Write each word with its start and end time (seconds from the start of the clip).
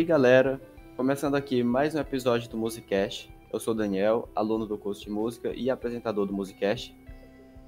Aí, 0.00 0.04
galera, 0.06 0.58
começando 0.96 1.34
aqui 1.34 1.62
mais 1.62 1.94
um 1.94 1.98
episódio 1.98 2.48
do 2.48 2.56
Musicast. 2.56 3.30
Eu 3.52 3.60
sou 3.60 3.74
Daniel, 3.74 4.30
aluno 4.34 4.64
do 4.64 4.78
curso 4.78 5.02
de 5.02 5.10
música 5.10 5.52
e 5.54 5.68
apresentador 5.68 6.24
do 6.24 6.32
Musicast. 6.32 6.96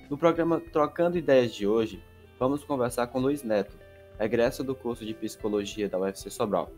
No 0.09 0.17
programa 0.17 0.59
Trocando 0.59 1.19
Ideias 1.19 1.55
de 1.55 1.67
hoje, 1.67 2.03
vamos 2.39 2.65
conversar 2.65 3.09
com 3.09 3.19
Luiz 3.19 3.43
Neto, 3.43 3.79
egresso 4.19 4.65
do 4.65 4.75
curso 4.75 5.05
de 5.05 5.13
Psicologia 5.13 5.91
da 5.91 5.99
UFC 5.99 6.31
Sobral. 6.31 6.71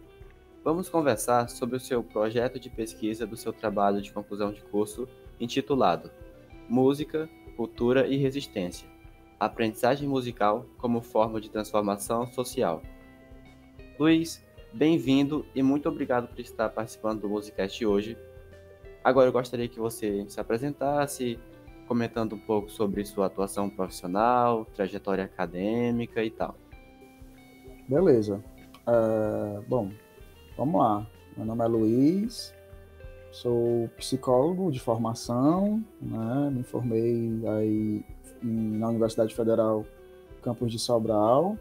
Vamos 0.65 0.89
conversar 0.89 1.49
sobre 1.49 1.77
o 1.77 1.81
seu 1.81 2.03
projeto 2.03 2.59
de 2.59 2.69
pesquisa 2.69 3.25
do 3.25 3.37
seu 3.37 3.53
trabalho 3.53 4.03
de 4.03 4.13
conclusão 4.13 4.53
de 4.53 4.61
curso 4.61 5.07
intitulado 5.39 6.11
Música, 6.69 7.31
Cultura 7.57 8.09
e 8.09 8.17
Resistência 8.17 8.89
Aprendizagem 9.39 10.09
musical 10.09 10.67
como 10.79 11.01
forma 11.01 11.41
de 11.41 11.49
transformação 11.49 12.27
social. 12.27 12.83
Luiz, 13.97 14.44
bem-vindo 14.75 15.47
e 15.55 15.63
muito 15.63 15.89
obrigado 15.89 16.27
por 16.27 16.41
estar 16.41 16.69
participando 16.69 17.21
do 17.21 17.29
Musicast 17.29 17.87
hoje. 17.87 18.19
Agora 19.05 19.29
eu 19.29 19.33
gostaria 19.33 19.69
que 19.69 19.79
você 19.79 20.25
se 20.29 20.41
apresentasse, 20.41 21.39
comentando 21.87 22.35
um 22.35 22.39
pouco 22.39 22.69
sobre 22.69 23.05
sua 23.05 23.27
atuação 23.27 23.71
profissional, 23.71 24.65
trajetória 24.75 25.25
acadêmica 25.25 26.25
e 26.25 26.31
tal. 26.31 26.57
Beleza. 27.89 28.43
Uh, 28.87 29.63
bom, 29.69 29.91
vamos 30.57 30.81
lá. 30.81 31.07
Meu 31.37 31.47
nome 31.47 31.65
é 31.65 31.69
Luiz, 31.69 32.55
sou 33.31 33.89
psicólogo 33.97 34.73
de 34.73 34.81
formação, 34.81 35.85
né? 36.01 36.51
me 36.51 36.65
formei 36.65 37.41
aí 37.47 38.05
na 38.43 38.89
Universidade 38.89 39.35
Federal 39.35 39.85
Campus 40.43 40.73
de 40.73 40.79
Sobral. 40.79 41.57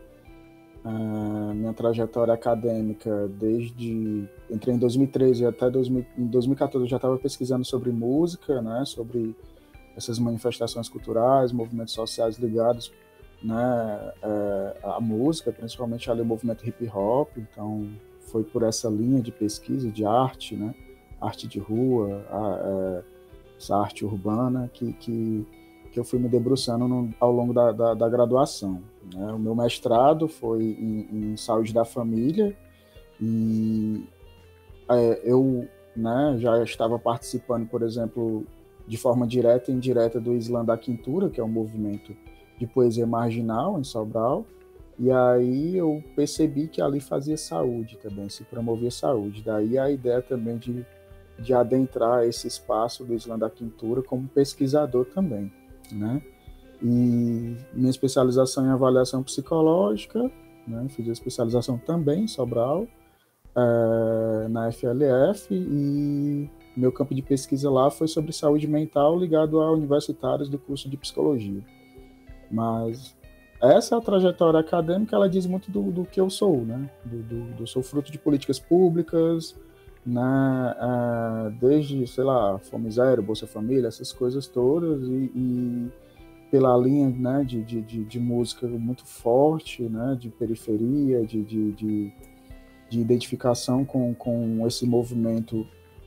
Uh, 0.85 1.53
minha 1.53 1.73
trajetória 1.73 2.33
acadêmica, 2.33 3.29
desde 3.39 4.27
entrei 4.49 4.75
em 4.75 4.77
2013 4.77 5.45
até 5.45 5.69
2000, 5.69 6.05
em 6.17 6.27
2014, 6.27 6.85
eu 6.85 6.89
já 6.89 6.97
estava 6.97 7.17
pesquisando 7.17 7.63
sobre 7.63 7.89
música, 7.89 8.61
né, 8.61 8.83
sobre 8.85 9.33
essas 9.95 10.19
manifestações 10.19 10.89
culturais, 10.89 11.53
movimentos 11.53 11.93
sociais 11.93 12.37
ligados 12.37 12.91
né, 13.41 14.13
é, 14.21 14.77
à 14.83 14.99
música, 14.99 15.53
principalmente 15.53 16.11
ali 16.11 16.21
o 16.21 16.25
movimento 16.25 16.67
hip 16.67 16.85
hop. 16.93 17.29
Então, 17.37 17.89
foi 18.19 18.43
por 18.43 18.63
essa 18.63 18.89
linha 18.89 19.21
de 19.21 19.31
pesquisa 19.31 19.89
de 19.89 20.03
arte, 20.03 20.55
né, 20.55 20.75
arte 21.21 21.47
de 21.47 21.59
rua, 21.59 22.25
a, 22.29 22.59
é, 22.61 23.03
essa 23.57 23.77
arte 23.77 24.03
urbana 24.03 24.69
que, 24.73 24.91
que 24.93 25.47
que 25.93 25.99
eu 25.99 26.03
fui 26.03 26.17
me 26.17 26.27
debruçando 26.27 26.87
no, 26.87 27.13
ao 27.19 27.31
longo 27.31 27.53
da, 27.53 27.71
da, 27.71 27.93
da 27.93 28.09
graduação. 28.09 28.81
Né? 29.13 29.31
O 29.31 29.39
meu 29.39 29.55
mestrado 29.55 30.27
foi 30.27 30.63
em, 30.63 31.31
em 31.31 31.37
saúde 31.37 31.73
da 31.73 31.85
família 31.85 32.55
e 33.19 34.03
é, 34.89 35.21
eu 35.23 35.67
né, 35.95 36.35
já 36.39 36.61
estava 36.63 36.99
participando, 36.99 37.67
por 37.67 37.81
exemplo, 37.81 38.45
de 38.87 38.97
forma 38.97 39.25
direta 39.25 39.71
e 39.71 39.73
indireta 39.73 40.19
do 40.19 40.33
Islã 40.33 40.63
da 40.63 40.77
Quintura, 40.77 41.29
que 41.29 41.39
é 41.39 41.43
um 41.43 41.49
movimento 41.49 42.15
de 42.57 42.67
poesia 42.67 43.07
marginal 43.07 43.79
em 43.79 43.83
Sobral, 43.83 44.45
e 44.99 45.11
aí 45.11 45.75
eu 45.75 46.03
percebi 46.15 46.67
que 46.67 46.81
ali 46.81 46.99
fazia 46.99 47.35
saúde 47.35 47.97
também, 47.97 48.29
se 48.29 48.43
promovia 48.43 48.91
saúde. 48.91 49.41
Daí 49.43 49.77
a 49.77 49.89
ideia 49.89 50.21
também 50.21 50.57
de, 50.57 50.85
de 51.39 51.53
adentrar 51.53 52.23
esse 52.25 52.47
espaço 52.47 53.03
do 53.03 53.13
Islã 53.13 53.37
da 53.37 53.49
Quintura 53.49 54.03
como 54.03 54.27
pesquisador 54.27 55.05
também 55.05 55.51
né? 55.91 56.21
E 56.83 57.55
minha 57.73 57.89
especialização 57.89 58.65
em 58.65 58.69
avaliação 58.69 59.23
psicológica, 59.23 60.29
né? 60.67 60.85
Fiz 60.89 61.07
a 61.07 61.13
especialização 61.13 61.77
também 61.77 62.23
em 62.23 62.27
Sobral, 62.27 62.85
é, 63.55 64.47
na 64.49 64.71
FLF, 64.71 65.53
e 65.53 66.49
meu 66.75 66.91
campo 66.91 67.13
de 67.13 67.21
pesquisa 67.21 67.69
lá 67.69 67.89
foi 67.89 68.07
sobre 68.07 68.33
saúde 68.33 68.67
mental 68.67 69.17
ligado 69.17 69.61
a 69.61 69.71
universitários 69.71 70.49
do 70.49 70.59
curso 70.59 70.89
de 70.89 70.97
psicologia. 70.97 71.63
Mas 72.51 73.15
essa 73.61 74.01
trajetória 74.01 74.59
acadêmica, 74.59 75.15
ela 75.15 75.29
diz 75.29 75.45
muito 75.45 75.71
do, 75.71 75.89
do 75.89 76.03
que 76.03 76.19
eu 76.19 76.29
sou, 76.29 76.65
né? 76.65 76.89
Do, 77.05 77.23
do, 77.23 77.53
do 77.53 77.67
sou 77.67 77.81
fruto 77.81 78.11
de 78.11 78.19
políticas 78.19 78.59
públicas, 78.59 79.55
né, 80.05 80.21
uh, 80.21 81.49
desde, 81.51 82.05
sei 82.07 82.23
lá, 82.25 82.59
Fome 82.59 82.91
Zero, 82.91 83.23
Bolsa 83.23 83.47
Família, 83.47 83.87
essas 83.87 84.11
coisas 84.11 84.47
todas, 84.47 85.07
e, 85.07 85.31
e 85.33 85.91
pela 86.53 86.77
linha 86.77 87.09
né, 87.09 87.43
de, 87.43 87.63
de, 87.63 87.81
de, 87.81 88.03
de, 88.05 88.19
música 88.19 88.67
muito 88.67 89.03
forte, 89.03 89.81
né, 89.89 90.15
de 90.19 90.29
periferia, 90.29 91.25
de, 91.25 91.43
de, 91.43 91.71
de, 91.71 92.13
de 92.91 92.99
identificação 92.99 93.83
com, 93.83 94.13
com 94.13 94.63
esse 94.67 94.85
movimento 94.85 95.65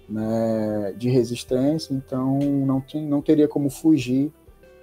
né, 0.08 0.94
de 0.96 1.08
resistência, 1.08 1.92
então 1.92 2.38
não, 2.64 2.80
tem, 2.80 3.04
não 3.04 3.20
teria 3.20 3.48
como 3.48 3.68
fugir 3.68 4.32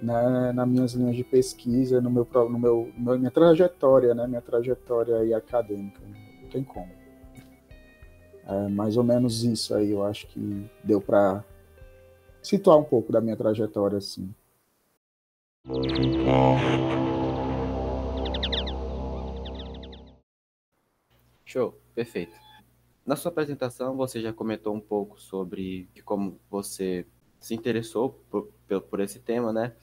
né, 0.02 0.52
nas 0.52 0.68
minhas 0.68 0.92
linhas 0.92 1.16
de 1.16 1.24
pesquisa, 1.24 1.98
no 1.98 2.10
meu, 2.10 2.28
no 2.50 2.58
meu, 2.58 2.92
minha 3.16 3.30
trajetória, 3.30 4.14
né, 4.14 4.26
minha 4.26 4.42
trajetória 4.42 5.16
aí 5.16 5.32
acadêmica, 5.32 6.02
não 6.42 6.50
tem 6.50 6.62
como. 6.62 6.90
É 8.46 8.68
mais 8.68 8.98
ou 8.98 9.02
menos 9.02 9.42
isso 9.44 9.74
aí, 9.74 9.92
eu 9.92 10.04
acho 10.04 10.26
que 10.26 10.70
deu 10.84 11.00
para 11.00 11.42
situar 12.42 12.76
um 12.76 12.84
pouco 12.84 13.10
da 13.10 13.22
minha 13.22 13.34
trajetória 13.34 13.96
assim. 13.96 14.30
Show, 21.46 21.80
perfeito. 21.94 22.36
Na 23.06 23.16
sua 23.16 23.30
apresentação, 23.30 23.96
você 23.96 24.20
já 24.20 24.30
comentou 24.30 24.74
um 24.74 24.80
pouco 24.80 25.18
sobre 25.18 25.88
como 26.04 26.38
você 26.50 27.06
se 27.40 27.54
interessou 27.54 28.10
por, 28.28 28.52
por 28.90 29.00
esse 29.00 29.20
tema, 29.20 29.54
né? 29.54 29.74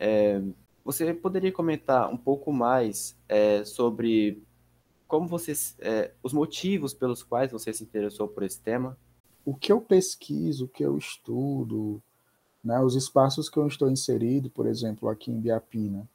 É, 0.00 0.42
você 0.84 1.14
poderia 1.14 1.52
comentar 1.52 2.12
um 2.12 2.16
pouco 2.16 2.52
mais 2.52 3.16
é, 3.28 3.64
sobre 3.64 4.42
como 5.06 5.28
você, 5.28 5.52
é, 5.78 6.12
os 6.24 6.32
motivos 6.32 6.92
pelos 6.92 7.22
quais 7.22 7.52
você 7.52 7.72
se 7.72 7.84
interessou 7.84 8.26
por 8.26 8.42
esse 8.42 8.60
tema? 8.60 8.98
O 9.44 9.54
que 9.54 9.70
eu 9.70 9.80
pesquiso, 9.80 10.64
o 10.64 10.68
que 10.68 10.84
eu 10.84 10.98
estudo, 10.98 12.02
né, 12.62 12.80
os 12.80 12.94
espaços 12.94 13.48
que 13.48 13.56
eu 13.56 13.66
estou 13.66 13.90
inserido, 13.90 14.50
por 14.50 14.66
exemplo, 14.66 15.08
aqui 15.08 15.30
em 15.30 15.40
Biapina, 15.40 16.06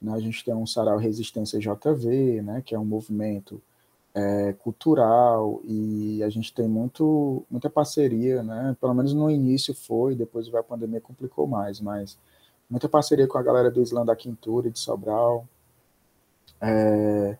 né, 0.00 0.12
a 0.12 0.20
gente 0.20 0.44
tem 0.44 0.54
um 0.54 0.66
Sarau 0.66 0.98
Resistência 0.98 1.58
JV, 1.58 2.42
né, 2.42 2.62
que 2.64 2.74
é 2.74 2.78
um 2.78 2.84
movimento 2.84 3.60
é, 4.14 4.52
cultural 4.54 5.60
e 5.64 6.22
a 6.22 6.28
gente 6.28 6.52
tem 6.52 6.68
muito, 6.68 7.44
muita 7.50 7.68
parceria, 7.68 8.42
né, 8.42 8.76
pelo 8.80 8.94
menos 8.94 9.12
no 9.12 9.30
início 9.30 9.74
foi, 9.74 10.14
depois 10.14 10.52
a 10.54 10.62
pandemia 10.62 11.00
complicou 11.00 11.46
mais, 11.46 11.80
mas 11.80 12.18
muita 12.70 12.88
parceria 12.88 13.26
com 13.26 13.38
a 13.38 13.42
galera 13.42 13.70
do 13.70 13.82
Islã 13.82 14.04
da 14.04 14.16
Quintura 14.16 14.68
e 14.68 14.70
de 14.70 14.78
Sobral, 14.78 15.46
é, 16.60 17.36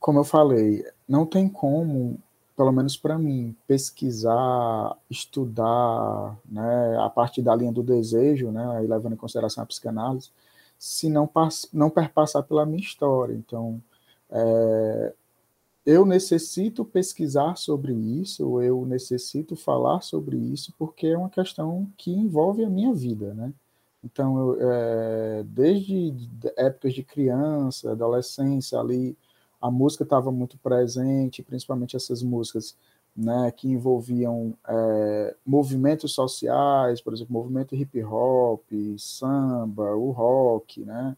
como 0.00 0.20
eu 0.20 0.24
falei, 0.24 0.84
não 1.08 1.26
tem 1.26 1.48
como, 1.48 2.18
pelo 2.58 2.72
menos 2.72 2.96
para 2.96 3.16
mim, 3.16 3.54
pesquisar, 3.68 4.98
estudar, 5.08 6.36
né, 6.44 6.98
a 6.98 7.08
partir 7.08 7.40
da 7.40 7.54
linha 7.54 7.70
do 7.70 7.84
desejo, 7.84 8.50
né, 8.50 8.80
levando 8.80 9.12
em 9.12 9.16
consideração 9.16 9.62
a 9.62 9.66
psicanálise, 9.66 10.30
se 10.76 11.08
não, 11.08 11.30
não 11.72 11.88
perpassar 11.88 12.42
pela 12.42 12.66
minha 12.66 12.80
história. 12.80 13.32
Então, 13.32 13.80
é, 14.28 15.14
eu 15.86 16.04
necessito 16.04 16.84
pesquisar 16.84 17.56
sobre 17.56 17.92
isso, 17.92 18.60
eu 18.60 18.84
necessito 18.84 19.54
falar 19.54 20.00
sobre 20.00 20.36
isso, 20.36 20.74
porque 20.76 21.06
é 21.06 21.16
uma 21.16 21.30
questão 21.30 21.88
que 21.96 22.10
envolve 22.10 22.64
a 22.64 22.68
minha 22.68 22.92
vida, 22.92 23.34
né? 23.34 23.52
Então, 24.02 24.36
eu, 24.36 24.58
é, 24.60 25.44
desde 25.44 26.12
épocas 26.56 26.92
de 26.92 27.04
criança, 27.04 27.92
adolescência, 27.92 28.80
ali, 28.80 29.16
a 29.60 29.70
música 29.70 30.04
estava 30.04 30.30
muito 30.30 30.56
presente, 30.58 31.42
principalmente 31.42 31.96
essas 31.96 32.22
músicas 32.22 32.76
né, 33.16 33.50
que 33.50 33.68
envolviam 33.68 34.54
é, 34.66 35.34
movimentos 35.44 36.14
sociais, 36.14 37.00
por 37.00 37.12
exemplo, 37.12 37.32
movimento 37.32 37.74
hip 37.74 38.02
hop, 38.04 38.62
samba, 38.96 39.94
o 39.96 40.12
rock, 40.12 40.84
né, 40.84 41.16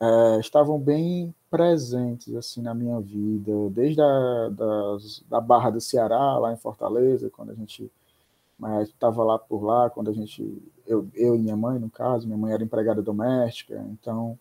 é, 0.00 0.40
estavam 0.40 0.78
bem 0.78 1.34
presentes 1.50 2.34
assim 2.34 2.62
na 2.62 2.74
minha 2.74 2.98
vida, 3.00 3.52
desde 3.70 4.00
a 4.00 4.48
das, 4.50 5.22
da 5.28 5.40
Barra 5.40 5.70
do 5.70 5.80
Ceará, 5.80 6.38
lá 6.38 6.52
em 6.52 6.56
Fortaleza, 6.56 7.30
quando 7.30 7.50
a 7.50 7.54
gente 7.54 7.90
estava 8.82 9.22
lá 9.22 9.38
por 9.38 9.62
lá, 9.62 9.90
quando 9.90 10.10
a 10.10 10.14
gente, 10.14 10.62
eu, 10.86 11.06
eu 11.14 11.34
e 11.34 11.38
minha 11.38 11.56
mãe, 11.56 11.78
no 11.78 11.90
caso, 11.90 12.26
minha 12.26 12.38
mãe 12.38 12.52
era 12.52 12.64
empregada 12.64 13.02
doméstica, 13.02 13.84
então 13.92 14.38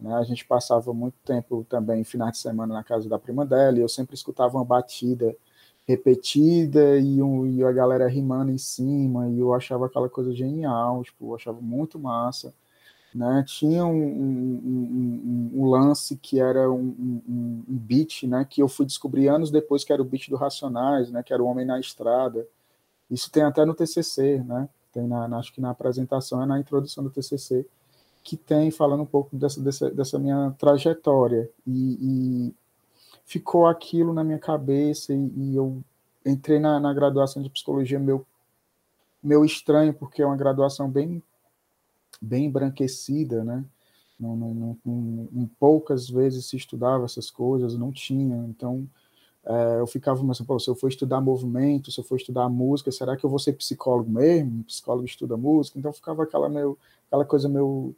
né? 0.00 0.14
A 0.14 0.22
gente 0.24 0.44
passava 0.44 0.92
muito 0.92 1.16
tempo 1.24 1.64
também, 1.68 2.02
finais 2.04 2.32
de 2.32 2.38
semana, 2.38 2.74
na 2.74 2.82
casa 2.84 3.08
da 3.08 3.18
prima 3.18 3.44
dela, 3.44 3.78
e 3.78 3.82
eu 3.82 3.88
sempre 3.88 4.14
escutava 4.14 4.56
uma 4.56 4.64
batida 4.64 5.36
repetida 5.86 6.98
e, 6.98 7.20
um, 7.22 7.46
e 7.46 7.64
a 7.64 7.72
galera 7.72 8.08
rimando 8.08 8.52
em 8.52 8.58
cima, 8.58 9.28
e 9.28 9.40
eu 9.40 9.52
achava 9.52 9.86
aquela 9.86 10.08
coisa 10.08 10.32
genial, 10.32 11.02
tipo, 11.02 11.30
eu 11.30 11.34
achava 11.34 11.60
muito 11.60 11.98
massa. 11.98 12.54
Né? 13.12 13.44
Tinha 13.44 13.84
um, 13.84 13.90
um, 13.90 15.50
um, 15.54 15.62
um 15.62 15.70
lance 15.70 16.16
que 16.16 16.38
era 16.40 16.70
um, 16.70 17.64
beat, 17.66 18.22
né, 18.22 18.46
que 18.48 18.62
eu 18.62 18.68
fui 18.68 18.86
descobrir 18.86 19.26
anos 19.26 19.50
depois 19.50 19.82
que 19.82 19.92
era 19.92 20.00
o 20.00 20.04
beat 20.04 20.28
do 20.28 20.36
Racionais, 20.36 21.10
né, 21.10 21.20
que 21.22 21.32
era 21.32 21.42
o 21.42 21.46
Homem 21.46 21.66
na 21.66 21.80
Estrada. 21.80 22.46
Isso 23.10 23.28
tem 23.30 23.42
até 23.42 23.64
no 23.64 23.74
TCC, 23.74 24.38
né, 24.44 24.68
tem 24.92 25.08
na, 25.08 25.26
na 25.26 25.38
acho 25.38 25.52
que 25.52 25.60
na 25.60 25.70
apresentação, 25.70 26.40
é 26.40 26.46
na 26.46 26.60
introdução 26.60 27.02
do 27.02 27.10
TCC, 27.10 27.66
que 28.30 28.36
tem 28.36 28.70
falando 28.70 29.02
um 29.02 29.06
pouco 29.06 29.34
dessa, 29.34 29.60
dessa, 29.60 29.90
dessa 29.90 30.16
minha 30.16 30.54
trajetória. 30.56 31.50
E, 31.66 31.98
e, 32.00 32.54
ficou 33.26 33.66
aquilo 33.66 34.12
na 34.12 34.22
minha 34.22 34.38
cabeça 34.38 35.12
e, 35.12 35.32
e 35.36 35.56
eu 35.56 35.82
entrei 36.24 36.60
na, 36.60 36.78
na, 36.78 36.94
graduação 36.94 37.42
de 37.42 37.50
psicologia 37.50 37.98
meu, 37.98 38.24
meu 39.20 39.44
estranho, 39.44 39.92
porque 39.92 40.22
é 40.22 40.26
uma 40.26 40.36
graduação 40.36 40.88
bem, 40.88 41.20
bem 42.22 42.44
embranquecida, 42.44 43.42
né, 43.42 43.64
não, 44.18 44.36
não, 44.36 44.78
não, 44.84 45.50
poucas 45.58 46.08
vezes 46.08 46.46
se 46.46 46.56
estudava 46.56 47.06
essas 47.06 47.32
coisas, 47.32 47.76
não 47.76 47.90
tinha. 47.90 48.36
Então, 48.48 48.88
é, 49.44 49.80
eu 49.80 49.88
ficava 49.88 50.24
pensando, 50.24 50.60
se 50.60 50.70
eu 50.70 50.74
for 50.76 50.88
estudar 50.88 51.20
movimento, 51.20 51.90
se 51.90 51.98
eu 51.98 52.04
for 52.04 52.14
estudar 52.14 52.48
música, 52.48 52.92
será 52.92 53.16
que 53.16 53.24
eu 53.24 53.30
vou 53.30 53.40
ser 53.40 53.54
psicólogo 53.54 54.08
mesmo? 54.08 54.62
psicólogo 54.64 55.04
estuda 55.04 55.36
música? 55.36 55.78
Então, 55.78 55.92
ficava 55.92 56.22
aquela, 56.22 56.48
meu, 56.48 56.78
aquela 57.08 57.24
coisa 57.24 57.48
meio, 57.48 57.94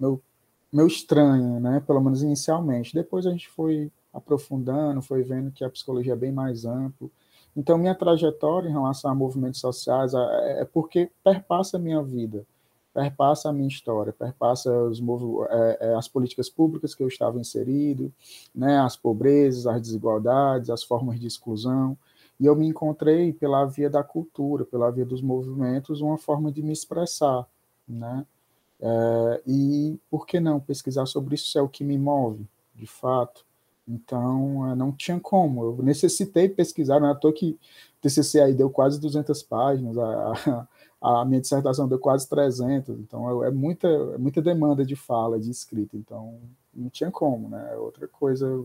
meio, 0.00 0.22
meio 0.72 0.86
estranha, 0.88 1.60
né? 1.60 1.80
Pelo 1.86 2.00
menos 2.00 2.22
inicialmente. 2.22 2.94
Depois 2.94 3.26
a 3.26 3.30
gente 3.30 3.48
foi 3.48 3.92
aprofundando, 4.12 5.02
foi 5.02 5.22
vendo 5.22 5.52
que 5.52 5.64
a 5.64 5.70
psicologia 5.70 6.14
é 6.14 6.16
bem 6.16 6.32
mais 6.32 6.64
ampla. 6.64 7.08
Então, 7.56 7.78
minha 7.78 7.94
trajetória 7.94 8.68
em 8.68 8.72
relação 8.72 9.10
a 9.10 9.14
movimentos 9.14 9.60
sociais 9.60 10.14
é, 10.14 10.62
é 10.62 10.64
porque 10.64 11.10
perpassa 11.22 11.76
a 11.76 11.80
minha 11.80 12.02
vida 12.02 12.46
perpassa 12.92 13.48
a 13.48 13.52
minha 13.52 13.68
história, 13.68 14.12
perpassa 14.12 14.70
os, 14.84 15.00
é, 15.00 15.78
é, 15.80 15.94
as 15.94 16.08
políticas 16.08 16.48
públicas 16.48 16.94
que 16.94 17.02
eu 17.02 17.08
estava 17.08 17.38
inserido, 17.38 18.12
né, 18.54 18.78
as 18.78 18.96
pobrezas, 18.96 19.66
as 19.66 19.80
desigualdades, 19.80 20.70
as 20.70 20.82
formas 20.82 21.18
de 21.18 21.26
exclusão, 21.26 21.96
e 22.38 22.46
eu 22.46 22.56
me 22.56 22.66
encontrei 22.66 23.32
pela 23.32 23.64
via 23.64 23.90
da 23.90 24.02
cultura, 24.02 24.64
pela 24.64 24.90
via 24.90 25.04
dos 25.04 25.22
movimentos, 25.22 26.00
uma 26.00 26.18
forma 26.18 26.50
de 26.50 26.62
me 26.62 26.72
expressar, 26.72 27.46
né, 27.86 28.26
é, 28.80 29.42
e 29.46 29.98
por 30.10 30.26
que 30.26 30.40
não 30.40 30.60
pesquisar 30.60 31.06
sobre 31.06 31.34
isso, 31.34 31.58
é 31.58 31.62
o 31.62 31.68
que 31.68 31.84
me 31.84 31.98
move, 31.98 32.46
de 32.74 32.86
fato, 32.86 33.44
então, 33.90 34.70
é, 34.70 34.74
não 34.74 34.92
tinha 34.92 35.18
como. 35.18 35.64
Eu 35.64 35.82
necessitei 35.82 36.48
pesquisar, 36.48 37.00
não 37.00 37.08
é 37.08 37.12
à 37.12 37.14
toa 37.14 37.32
que 37.32 37.50
o 37.98 38.00
TCC 38.00 38.40
aí 38.40 38.54
deu 38.54 38.70
quase 38.70 39.00
200 39.00 39.42
páginas, 39.42 39.98
a, 39.98 40.68
a 41.00 41.24
minha 41.24 41.40
dissertação 41.40 41.88
deu 41.88 41.98
quase 41.98 42.28
300, 42.28 42.98
então 43.00 43.42
é, 43.44 43.48
é 43.48 43.50
muita, 43.50 43.88
é 43.88 44.18
muita 44.18 44.40
demanda 44.40 44.84
de 44.84 44.94
fala, 44.94 45.40
de 45.40 45.50
escrita, 45.50 45.96
então 45.96 46.38
não 46.74 46.88
tinha 46.88 47.10
como, 47.10 47.48
né? 47.48 47.74
Outra 47.76 48.06
coisa, 48.06 48.64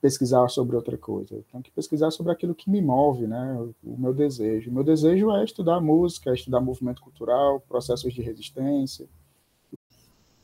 pesquisar 0.00 0.48
sobre 0.48 0.76
outra 0.76 0.96
coisa. 0.96 1.34
Eu 1.34 1.44
tenho 1.50 1.62
que 1.62 1.70
pesquisar 1.70 2.10
sobre 2.10 2.32
aquilo 2.32 2.54
que 2.54 2.70
me 2.70 2.80
move, 2.80 3.26
né? 3.26 3.58
O 3.84 3.98
meu 3.98 4.14
desejo. 4.14 4.70
O 4.70 4.72
meu 4.72 4.84
desejo 4.84 5.30
é 5.32 5.44
estudar 5.44 5.80
música, 5.80 6.30
é 6.30 6.34
estudar 6.34 6.60
movimento 6.60 7.02
cultural, 7.02 7.60
processos 7.60 8.12
de 8.14 8.22
resistência. 8.22 9.06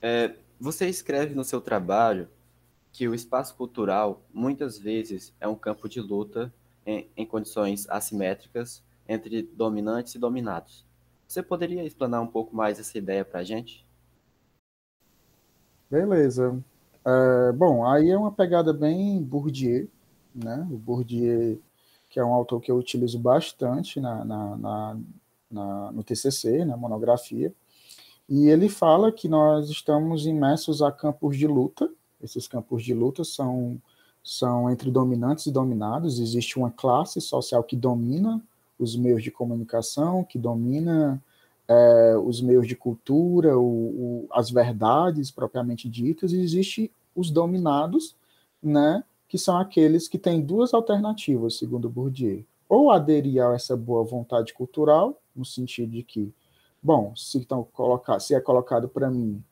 É, 0.02 0.34
você 0.58 0.88
escreve 0.88 1.32
no 1.32 1.44
seu 1.44 1.60
trabalho 1.60 2.28
que 2.92 3.08
o 3.08 3.14
espaço 3.14 3.54
cultural 3.54 4.20
muitas 4.34 4.76
vezes 4.76 5.32
é 5.40 5.46
um 5.46 5.54
campo 5.54 5.88
de 5.88 6.00
luta 6.00 6.52
em, 6.84 7.08
em 7.16 7.24
condições 7.24 7.88
assimétricas 7.88 8.82
entre 9.08 9.42
dominantes 9.42 10.14
e 10.16 10.18
dominados. 10.18 10.84
Você 11.26 11.42
poderia 11.42 11.84
explanar 11.84 12.20
um 12.20 12.26
pouco 12.26 12.54
mais 12.54 12.80
essa 12.80 12.98
ideia 12.98 13.24
para 13.24 13.40
a 13.40 13.44
gente? 13.44 13.86
Beleza. 15.88 16.62
É, 17.04 17.52
bom, 17.52 17.86
aí 17.86 18.10
é 18.10 18.16
uma 18.16 18.32
pegada 18.32 18.72
bem 18.72 19.22
Bourdieu, 19.22 19.88
né? 20.34 20.66
O 20.70 20.76
Bourdieu, 20.76 21.60
que 22.10 22.18
é 22.18 22.24
um 22.24 22.32
autor 22.32 22.60
que 22.60 22.70
eu 22.70 22.76
utilizo 22.76 23.18
bastante 23.18 24.00
na, 24.00 24.24
na, 24.24 24.56
na, 24.56 24.98
na 25.50 25.92
no 25.92 26.02
TCC, 26.02 26.64
na 26.64 26.76
monografia, 26.76 27.52
e 28.34 28.48
ele 28.48 28.66
fala 28.66 29.12
que 29.12 29.28
nós 29.28 29.68
estamos 29.68 30.24
imersos 30.24 30.80
a 30.80 30.90
campos 30.90 31.36
de 31.36 31.46
luta. 31.46 31.90
Esses 32.18 32.48
campos 32.48 32.82
de 32.82 32.94
luta 32.94 33.24
são, 33.24 33.78
são 34.24 34.70
entre 34.70 34.90
dominantes 34.90 35.44
e 35.44 35.50
dominados. 35.50 36.18
Existe 36.18 36.58
uma 36.58 36.70
classe 36.70 37.20
social 37.20 37.62
que 37.62 37.76
domina 37.76 38.42
os 38.78 38.96
meios 38.96 39.22
de 39.22 39.30
comunicação, 39.30 40.24
que 40.24 40.38
domina 40.38 41.22
é, 41.68 42.16
os 42.16 42.40
meios 42.40 42.66
de 42.66 42.74
cultura, 42.74 43.58
o, 43.58 43.64
o, 44.24 44.28
as 44.32 44.50
verdades 44.50 45.30
propriamente 45.30 45.86
ditas, 45.86 46.32
e 46.32 46.40
existe 46.40 46.90
os 47.14 47.30
dominados, 47.30 48.16
né, 48.62 49.04
que 49.28 49.36
são 49.36 49.58
aqueles 49.58 50.08
que 50.08 50.16
têm 50.16 50.40
duas 50.40 50.72
alternativas, 50.72 51.58
segundo 51.58 51.86
Bourdieu. 51.90 52.42
Ou 52.66 52.90
aderir 52.90 53.44
a 53.44 53.52
essa 53.52 53.76
boa 53.76 54.02
vontade 54.02 54.54
cultural, 54.54 55.20
no 55.36 55.44
sentido 55.44 55.92
de 55.92 56.02
que, 56.02 56.32
bom, 56.82 57.14
se, 57.14 57.38
então, 57.38 57.64
colocar, 57.72 58.18
se 58.18 58.34
é 58.34 58.40
colocado 58.40 58.88
para 58.88 59.10
mim 59.10 59.42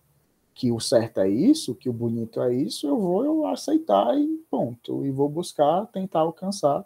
que 0.54 0.70
o 0.70 0.80
certo 0.80 1.20
é 1.20 1.28
isso, 1.28 1.74
que 1.74 1.88
o 1.88 1.92
bonito 1.92 2.42
é 2.42 2.54
isso, 2.54 2.86
eu 2.86 2.98
vou 2.98 3.24
eu 3.24 3.46
aceitar 3.46 4.18
e 4.18 4.26
ponto. 4.50 5.06
E 5.06 5.10
vou 5.10 5.28
buscar 5.28 5.86
tentar 5.86 6.20
alcançar 6.20 6.84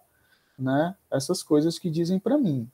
né, 0.57 0.95
essas 1.11 1.43
coisas 1.43 1.79
que 1.79 1.91
dizem 1.91 2.19
para 2.21 2.39
mim. 2.39 2.71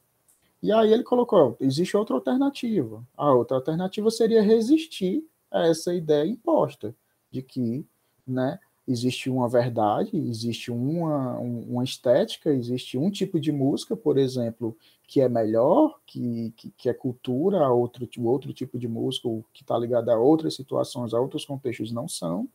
E 0.62 0.70
aí 0.70 0.92
ele 0.92 1.02
colocou, 1.02 1.56
existe 1.58 1.96
outra 1.96 2.16
alternativa. 2.16 3.02
A 3.16 3.32
outra 3.32 3.56
alternativa 3.56 4.10
seria 4.10 4.42
resistir 4.42 5.24
a 5.50 5.66
essa 5.66 5.94
ideia 5.94 6.28
imposta 6.28 6.94
de 7.30 7.40
que, 7.40 7.86
né, 8.26 8.58
existe 8.86 9.30
uma 9.30 9.48
verdade, 9.48 10.16
existe 10.16 10.70
uma, 10.70 11.38
uma 11.38 11.84
estética, 11.84 12.50
existe 12.50 12.98
um 12.98 13.10
tipo 13.10 13.38
de 13.38 13.52
música, 13.52 13.96
por 13.96 14.18
exemplo, 14.18 14.76
que 15.06 15.20
é 15.20 15.28
melhor, 15.28 15.98
que, 16.06 16.52
que, 16.56 16.70
que 16.76 16.88
é 16.88 16.94
cultura, 16.94 17.68
outro, 17.68 18.08
outro 18.24 18.52
tipo 18.52 18.78
de 18.78 18.88
música, 18.88 19.28
que 19.52 19.62
está 19.62 19.76
ligado 19.78 20.08
a 20.08 20.18
outras 20.18 20.54
situações, 20.54 21.14
a 21.14 21.20
outros 21.20 21.44
contextos 21.44 21.92
não 21.92 22.08
são, 22.08 22.48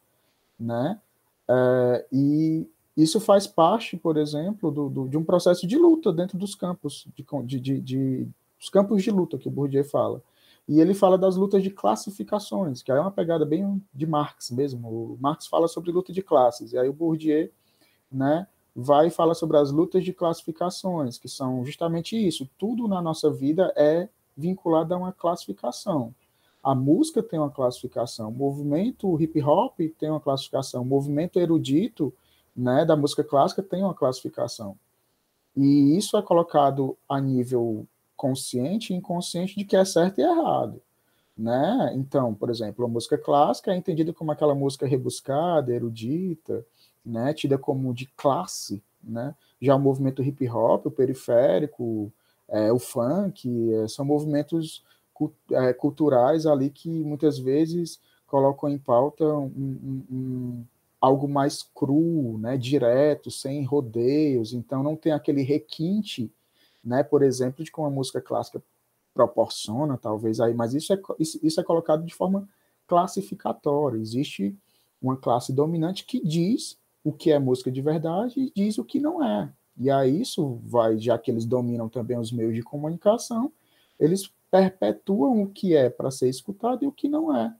né? 0.59 0.99
É, 1.47 2.05
e 2.11 2.67
isso 2.95 3.19
faz 3.19 3.45
parte, 3.45 3.97
por 3.97 4.17
exemplo, 4.17 4.71
do, 4.71 4.89
do, 4.89 5.07
de 5.07 5.17
um 5.17 5.23
processo 5.23 5.67
de 5.67 5.77
luta 5.77 6.13
dentro 6.13 6.37
dos 6.37 6.55
campos, 6.55 7.07
de, 7.43 7.59
de, 7.59 7.81
de, 7.81 8.27
os 8.59 8.69
campos 8.69 9.03
de 9.03 9.11
luta 9.11 9.37
que 9.37 9.47
o 9.47 9.51
Bourdieu 9.51 9.83
fala. 9.83 10.21
E 10.67 10.79
ele 10.79 10.95
fala 10.95 11.17
das 11.17 11.35
lutas 11.35 11.61
de 11.61 11.69
classificações, 11.69 12.81
que 12.81 12.91
aí 12.91 12.97
é 12.97 13.01
uma 13.01 13.11
pegada 13.11 13.45
bem 13.45 13.81
de 13.93 14.07
Marx 14.07 14.49
mesmo. 14.49 14.87
O 14.87 15.17
Marx 15.19 15.45
fala 15.45 15.67
sobre 15.67 15.91
luta 15.91 16.11
de 16.11 16.23
classes, 16.23 16.73
e 16.73 16.77
aí 16.77 16.89
o 16.89 16.93
Bourdieu 16.93 17.51
né, 18.11 18.47
vai 18.75 19.07
e 19.07 19.11
fala 19.11 19.35
sobre 19.35 19.57
as 19.57 19.71
lutas 19.71 20.03
de 20.03 20.11
classificações, 20.11 21.17
que 21.17 21.29
são 21.29 21.63
justamente 21.63 22.15
isso. 22.15 22.49
Tudo 22.57 22.87
na 22.87 23.01
nossa 23.01 23.29
vida 23.31 23.71
é 23.75 24.09
vinculado 24.35 24.93
a 24.93 24.97
uma 24.97 25.13
classificação. 25.13 26.13
A 26.63 26.73
música 26.73 27.21
tem 27.21 27.37
uma 27.37 27.51
classificação, 27.51 28.29
o 28.29 28.33
movimento 28.33 29.21
hip 29.21 29.39
hop 29.43 29.79
tem 29.99 30.09
uma 30.09 30.19
classificação, 30.19 30.81
o 30.81 30.85
movimento 30.85 31.39
erudito 31.39 32.11
né, 32.55 32.83
da 32.83 32.95
música 32.95 33.23
clássica 33.23 33.61
tem 33.61 33.83
uma 33.83 33.93
classificação. 33.93 34.75
E 35.55 35.95
isso 35.95 36.17
é 36.17 36.23
colocado 36.23 36.97
a 37.07 37.21
nível 37.21 37.87
consciente 38.25 38.91
e 38.91 38.95
inconsciente 38.95 39.55
de 39.55 39.63
que 39.63 39.75
é 39.75 39.85
certo 39.85 40.17
e 40.17 40.23
errado. 40.23 40.81
Né? 41.37 41.93
Então, 41.95 42.33
por 42.33 42.49
exemplo, 42.49 42.83
a 42.83 42.87
música 42.87 43.19
clássica 43.19 43.71
é 43.71 43.77
entendida 43.77 44.11
como 44.11 44.31
aquela 44.31 44.55
música 44.55 44.87
rebuscada, 44.87 45.71
erudita, 45.71 46.65
né, 47.05 47.33
tida 47.35 47.55
como 47.55 47.93
de 47.93 48.07
classe, 48.17 48.81
né? 49.03 49.35
Já 49.61 49.75
o 49.75 49.79
movimento 49.79 50.23
hip 50.23 50.49
hop, 50.49 50.87
o 50.87 50.91
periférico, 50.91 52.11
é, 52.47 52.71
o 52.71 52.79
funk, 52.79 53.73
é, 53.73 53.87
são 53.87 54.03
movimentos 54.03 54.83
é, 55.51 55.71
culturais 55.71 56.47
ali 56.47 56.71
que 56.71 56.89
muitas 56.89 57.37
vezes 57.37 57.99
colocam 58.25 58.69
em 58.69 58.79
pauta 58.79 59.23
um, 59.23 59.45
um, 59.55 60.03
um 60.11 60.63
algo 60.99 61.27
mais 61.27 61.61
cru, 61.75 62.39
né, 62.39 62.57
direto, 62.57 63.29
sem 63.29 63.63
rodeios, 63.63 64.51
então 64.51 64.81
não 64.81 64.95
tem 64.95 65.11
aquele 65.11 65.43
requinte, 65.43 66.31
né, 66.85 67.03
por 67.03 67.23
exemplo, 67.23 67.63
de 67.63 67.71
como 67.71 67.87
a 67.87 67.91
música 67.91 68.21
clássica 68.21 68.61
proporciona, 69.13 69.97
talvez 69.97 70.39
aí, 70.39 70.53
mas 70.53 70.73
isso 70.73 70.93
é, 70.93 70.99
isso, 71.19 71.59
é 71.59 71.63
colocado 71.63 72.03
de 72.05 72.13
forma 72.13 72.47
classificatória. 72.85 73.97
Existe 73.97 74.55
uma 75.01 75.17
classe 75.17 75.51
dominante 75.53 76.05
que 76.05 76.25
diz 76.25 76.77
o 77.03 77.11
que 77.11 77.31
é 77.31 77.39
música 77.39 77.71
de 77.71 77.81
verdade 77.81 78.39
e 78.39 78.51
diz 78.55 78.77
o 78.77 78.83
que 78.83 78.99
não 78.99 79.23
é. 79.23 79.51
E 79.77 79.89
aí 79.89 80.21
isso 80.21 80.59
vai, 80.63 80.97
já 80.97 81.17
que 81.17 81.31
eles 81.31 81.45
dominam 81.45 81.89
também 81.89 82.17
os 82.17 82.31
meios 82.31 82.53
de 82.53 82.61
comunicação, 82.61 83.51
eles 83.99 84.31
perpetuam 84.51 85.41
o 85.41 85.49
que 85.49 85.75
é 85.75 85.89
para 85.89 86.11
ser 86.11 86.29
escutado 86.29 86.83
e 86.83 86.87
o 86.87 86.91
que 86.91 87.09
não 87.09 87.35
é 87.35 87.53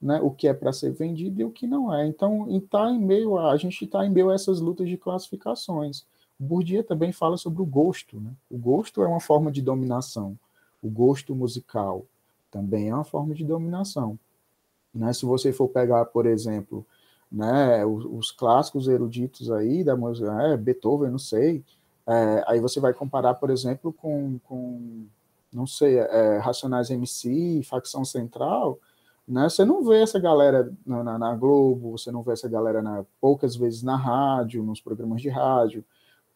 né, 0.00 0.20
o 0.20 0.30
que 0.30 0.46
é 0.46 0.54
para 0.54 0.72
ser 0.72 0.92
vendido 0.92 1.40
e 1.40 1.44
o 1.44 1.50
que 1.50 1.66
não 1.66 1.92
é. 1.92 2.06
Então, 2.06 2.46
tá 2.70 2.90
em 2.90 2.98
meio 2.98 3.36
a, 3.36 3.52
a 3.52 3.56
gente 3.56 3.84
está 3.84 4.06
em 4.06 4.10
meio 4.10 4.30
a 4.30 4.34
essas 4.34 4.60
lutas 4.60 4.88
de 4.88 4.96
classificações. 4.96 6.06
Bourdieu 6.38 6.84
também 6.84 7.12
fala 7.12 7.36
sobre 7.36 7.62
o 7.62 7.66
gosto. 7.66 8.20
Né? 8.20 8.30
O 8.50 8.56
gosto 8.56 9.02
é 9.02 9.06
uma 9.06 9.20
forma 9.20 9.50
de 9.50 9.60
dominação. 9.60 10.38
O 10.82 10.88
gosto 10.88 11.34
musical 11.34 12.04
também 12.50 12.88
é 12.88 12.94
uma 12.94 13.04
forma 13.04 13.34
de 13.34 13.44
dominação. 13.44 14.18
Né? 14.94 15.12
Se 15.12 15.26
você 15.26 15.52
for 15.52 15.68
pegar, 15.68 16.04
por 16.06 16.26
exemplo, 16.26 16.86
né, 17.30 17.84
os, 17.84 18.04
os 18.04 18.30
clássicos 18.30 18.88
eruditos 18.88 19.50
aí 19.50 19.84
da 19.84 19.96
música, 19.96 20.30
é, 20.44 20.56
Beethoven, 20.56 21.10
não 21.10 21.18
sei, 21.18 21.62
é, 22.06 22.44
aí 22.46 22.60
você 22.60 22.80
vai 22.80 22.94
comparar, 22.94 23.34
por 23.34 23.50
exemplo, 23.50 23.92
com, 23.92 24.38
com 24.44 25.06
não 25.52 25.66
sei, 25.66 25.98
é, 25.98 26.38
Racionais 26.38 26.90
MC, 26.90 27.62
Facção 27.64 28.04
Central, 28.04 28.78
né? 29.26 29.46
Você 29.48 29.62
não 29.62 29.84
vê 29.84 30.00
essa 30.00 30.18
galera 30.18 30.72
na, 30.86 31.04
na, 31.04 31.18
na, 31.18 31.34
Globo, 31.36 31.90
você 31.92 32.10
não 32.10 32.22
vê 32.22 32.32
essa 32.32 32.48
galera 32.48 32.80
na, 32.80 33.04
poucas 33.20 33.54
vezes 33.54 33.82
na 33.82 33.94
rádio, 33.94 34.62
nos 34.62 34.80
programas 34.80 35.20
de 35.20 35.28
rádio, 35.28 35.84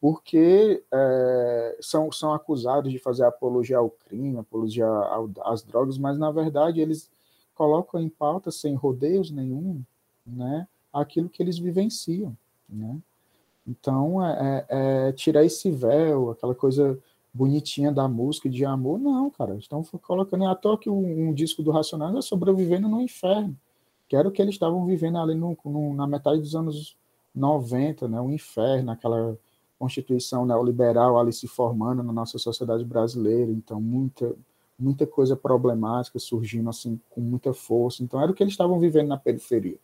porque 0.02 0.82
é, 0.92 1.78
são, 1.80 2.10
são 2.10 2.34
acusados 2.34 2.90
de 2.90 2.98
fazer 2.98 3.24
apologia 3.24 3.78
ao 3.78 3.88
crime, 3.88 4.36
apologia 4.36 4.84
ao, 4.84 5.30
às 5.42 5.62
drogas, 5.62 5.96
mas 5.96 6.18
na 6.18 6.28
verdade 6.32 6.80
eles 6.80 7.08
colocam 7.54 8.00
em 8.00 8.08
pauta, 8.08 8.50
sem 8.50 8.74
rodeios 8.74 9.30
nenhum, 9.30 9.80
né, 10.26 10.66
aquilo 10.92 11.28
que 11.28 11.40
eles 11.40 11.56
vivenciam. 11.56 12.36
Né? 12.68 12.98
Então, 13.64 14.20
é, 14.26 14.66
é, 14.68 15.08
é 15.08 15.12
tirar 15.12 15.44
esse 15.44 15.70
véu, 15.70 16.30
aquela 16.30 16.54
coisa 16.56 16.98
bonitinha 17.32 17.92
da 17.92 18.08
música 18.08 18.50
de 18.50 18.64
amor. 18.64 18.98
Não, 18.98 19.30
cara, 19.30 19.54
estão 19.54 19.84
colocando 20.02 20.48
à 20.48 20.54
toa 20.56 20.76
que 20.76 20.90
um, 20.90 21.28
um, 21.28 21.32
disco 21.32 21.62
do 21.62 21.70
Racionais 21.70 22.16
é 22.16 22.22
sobrevivendo 22.22 22.88
no 22.88 23.00
inferno, 23.00 23.56
que 24.08 24.16
era 24.16 24.26
o 24.26 24.32
que 24.32 24.42
eles 24.42 24.56
estavam 24.56 24.84
vivendo 24.84 25.18
ali 25.18 25.36
no, 25.36 25.56
no, 25.64 25.94
na 25.94 26.08
metade 26.08 26.40
dos 26.40 26.56
anos 26.56 26.96
90, 27.32 28.08
né? 28.08 28.20
O 28.20 28.32
inferno, 28.32 28.90
aquela 28.90 29.38
constituição 29.82 30.46
neoliberal 30.46 31.18
ali 31.18 31.32
se 31.32 31.48
formando 31.48 32.04
na 32.04 32.12
nossa 32.12 32.38
sociedade 32.38 32.84
brasileira, 32.84 33.50
então 33.50 33.80
muita 33.80 34.32
muita 34.78 35.04
coisa 35.06 35.36
problemática 35.36 36.20
surgindo 36.20 36.70
assim 36.70 37.00
com 37.10 37.20
muita 37.20 37.52
força. 37.52 38.02
Então 38.02 38.20
era 38.20 38.30
o 38.30 38.34
que 38.34 38.44
eles 38.44 38.52
estavam 38.52 38.78
vivendo 38.78 39.08
na 39.08 39.16
periferia. 39.16 39.78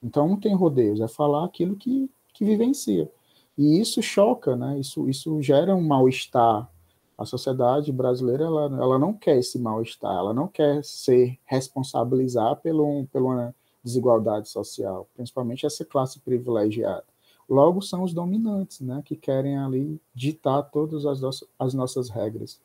Então 0.00 0.28
não 0.28 0.36
tem 0.36 0.54
rodeios, 0.54 1.00
é 1.00 1.08
falar 1.08 1.44
aquilo 1.44 1.74
que 1.74 2.08
que 2.32 2.44
vivencia. 2.44 3.10
E 3.56 3.80
isso 3.80 4.00
choca, 4.00 4.54
né? 4.54 4.78
Isso, 4.78 5.08
isso 5.08 5.42
gera 5.42 5.74
um 5.74 5.84
mal-estar. 5.84 6.70
A 7.16 7.24
sociedade 7.24 7.90
brasileira 7.90 8.44
ela, 8.44 8.66
ela 8.80 8.98
não 9.00 9.12
quer 9.12 9.36
esse 9.36 9.58
mal-estar, 9.58 10.16
ela 10.16 10.32
não 10.32 10.46
quer 10.46 10.84
ser 10.84 11.36
responsabilizar 11.44 12.54
pelo, 12.60 13.04
pela 13.12 13.52
desigualdade 13.82 14.48
social, 14.48 15.08
principalmente 15.16 15.66
essa 15.66 15.84
classe 15.84 16.20
privilegiada. 16.20 17.04
Logo, 17.48 17.80
são 17.80 18.02
os 18.02 18.12
dominantes, 18.12 18.80
né, 18.80 19.02
que 19.04 19.16
querem 19.16 19.56
ali 19.58 19.98
ditar 20.14 20.62
todas 20.64 21.06
as, 21.06 21.20
nossas, 21.20 21.48
as 21.58 21.72
nossas 21.72 22.10
regras. 22.10 22.60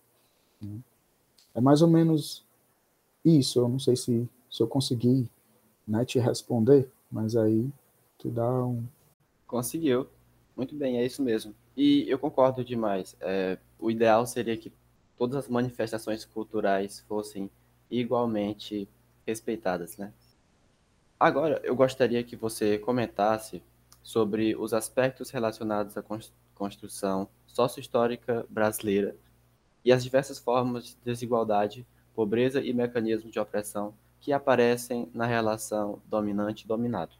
Né? 0.61 0.79
É 1.55 1.61
mais 1.61 1.81
ou 1.81 1.87
menos 1.87 2.43
isso. 3.23 3.59
Eu 3.59 3.69
não 3.69 3.79
sei 3.79 3.95
se, 3.95 4.27
se 4.51 4.61
eu 4.61 4.67
consegui 4.67 5.29
né, 5.87 6.03
te 6.03 6.19
responder, 6.19 6.91
mas 7.09 7.35
aí 7.35 7.69
tu 8.17 8.29
dá 8.29 8.65
um. 8.65 8.83
Conseguiu. 9.47 10.07
Muito 10.55 10.75
bem, 10.75 10.97
é 10.97 11.05
isso 11.05 11.21
mesmo. 11.21 11.55
E 11.75 12.05
eu 12.09 12.19
concordo 12.19 12.63
demais. 12.63 13.15
É, 13.21 13.57
o 13.79 13.89
ideal 13.89 14.25
seria 14.25 14.57
que 14.57 14.71
todas 15.17 15.37
as 15.37 15.47
manifestações 15.47 16.25
culturais 16.25 16.99
fossem 17.07 17.49
igualmente 17.89 18.87
respeitadas, 19.25 19.97
né? 19.97 20.11
Agora, 21.19 21.61
eu 21.63 21.75
gostaria 21.75 22.23
que 22.23 22.35
você 22.35 22.77
comentasse 22.77 23.63
sobre 24.03 24.55
os 24.55 24.73
aspectos 24.73 25.31
relacionados 25.31 25.97
à 25.97 26.03
construção 26.53 27.27
sócio-histórica 27.47 28.45
brasileira 28.49 29.15
e 29.83 29.91
as 29.91 30.03
diversas 30.03 30.37
formas 30.37 30.85
de 30.85 30.97
desigualdade, 31.03 31.87
pobreza 32.13 32.61
e 32.61 32.73
mecanismos 32.73 33.31
de 33.31 33.39
opressão 33.39 33.93
que 34.19 34.31
aparecem 34.31 35.09
na 35.13 35.25
relação 35.25 35.99
dominante-dominado. 36.05 37.11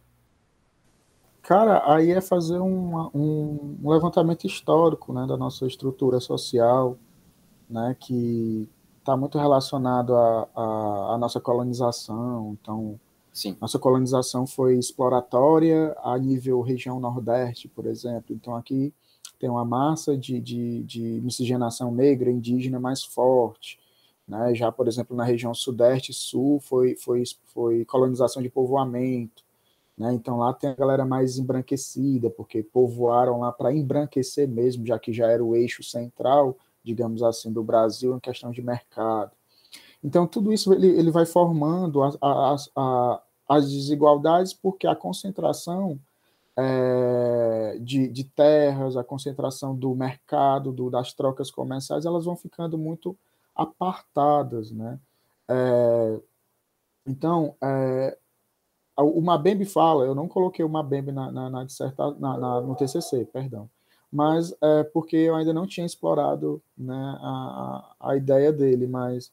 Cara, 1.42 1.94
aí 1.94 2.12
é 2.12 2.22
fazer 2.22 2.60
um, 2.60 3.10
um, 3.13 3.78
levantamento 3.84 4.48
histórico 4.48 5.12
né, 5.12 5.28
da 5.28 5.36
nossa 5.36 5.68
estrutura 5.68 6.22
social, 6.22 6.98
né, 7.70 7.98
que 8.00 8.70
está 9.00 9.18
muito 9.18 9.38
relacionado 9.38 10.16
à, 10.16 11.18
nossa 11.20 11.42
colonização. 11.42 12.58
Então, 12.62 12.98
Sim. 13.34 13.58
nossa 13.60 13.80
colonização 13.80 14.46
foi 14.46 14.78
exploratória 14.78 15.96
a 16.04 16.18
nível 16.20 16.62
região 16.62 17.00
Nordeste, 17.00 17.68
por 17.68 17.88
exemplo. 17.88 18.34
Então, 18.36 18.56
aqui 18.56 18.94
tem 19.40 19.50
uma 19.50 19.66
massa 19.66 20.16
de, 20.16 20.40
de, 20.40 20.84
de 20.84 21.02
miscigenação 21.22 21.92
negra, 21.92 22.32
indígena 22.32 22.80
mais 22.80 23.04
forte. 23.04 23.80
Né? 24.28 24.54
Já, 24.56 24.72
por 24.72 24.88
exemplo, 24.88 25.18
na 25.18 25.24
região 25.24 25.54
Sudeste 25.54 26.12
e 26.12 26.13
Sul, 26.13 26.60
foi, 26.60 26.96
foi, 26.96 27.24
foi 27.48 27.84
colonização 27.86 28.42
de 28.42 28.50
povoamento. 28.50 29.44
Né? 29.98 30.13
Então 30.13 30.38
lá 30.38 30.54
tem 30.54 30.70
a 30.70 30.75
galera 30.75 31.06
mais 31.06 31.38
embranquecida, 31.38 32.30
porque 32.30 32.63
povoaram 32.63 33.40
lá 33.40 33.52
para 33.52 33.74
embranquecer 33.74 34.48
mesmo, 34.48 34.86
já 34.86 34.98
que 34.98 35.12
já 35.12 35.28
era 35.30 35.44
o 35.44 35.56
eixo 35.56 35.84
central, 35.84 36.58
digamos 36.84 37.22
assim, 37.22 37.52
do 37.52 37.63
Brasil 37.63 38.16
em 38.16 38.20
questão 38.20 38.52
de 38.52 38.62
mercado. 38.62 39.32
Então 40.04 40.28
tudo 40.28 40.52
isso 40.52 40.74
ele, 40.74 40.88
ele 40.88 41.12
vai 41.12 41.26
formando 41.26 42.04
as, 42.04 42.70
as, 43.48 43.72
desigualdades, 43.72 44.54
porque 44.54 44.86
a 44.86 44.96
concentração 44.96 46.00
é, 46.56 47.78
de, 47.80 48.08
de, 48.10 48.24
terras, 48.24 48.98
a 48.98 49.04
concentração 49.04 49.76
do 49.76 49.96
mercado, 49.96 50.72
do, 50.72 50.90
das 50.90 51.14
trocas 51.14 51.50
comerciais, 51.50 52.06
elas 52.06 52.26
vão 52.26 52.36
ficando 52.36 52.78
muito 52.78 53.18
apartadas, 53.56 54.72
né? 54.72 55.00
É, 55.48 56.20
então, 57.06 57.56
é, 57.62 58.18
o 58.98 59.22
Mabembe 59.22 59.66
fala, 59.66 60.06
eu 60.06 60.14
não 60.14 60.28
coloquei 60.28 60.64
o 60.64 60.70
Mabembe 60.70 61.12
na, 61.12 61.32
na, 61.32 61.50
na, 61.50 61.66
na, 62.20 62.38
na 62.38 62.62
no 62.62 62.76
TCC, 62.76 63.26
perdão, 63.26 63.70
mas 64.12 64.56
é 64.62 64.84
porque 64.84 65.16
eu 65.16 65.36
ainda 65.36 65.52
não 65.52 65.66
tinha 65.66 65.86
explorado 65.86 66.62
né, 66.78 67.18
a, 67.20 67.96
a 68.00 68.16
ideia 68.16 68.54
dele, 68.54 68.86
mas, 68.86 69.32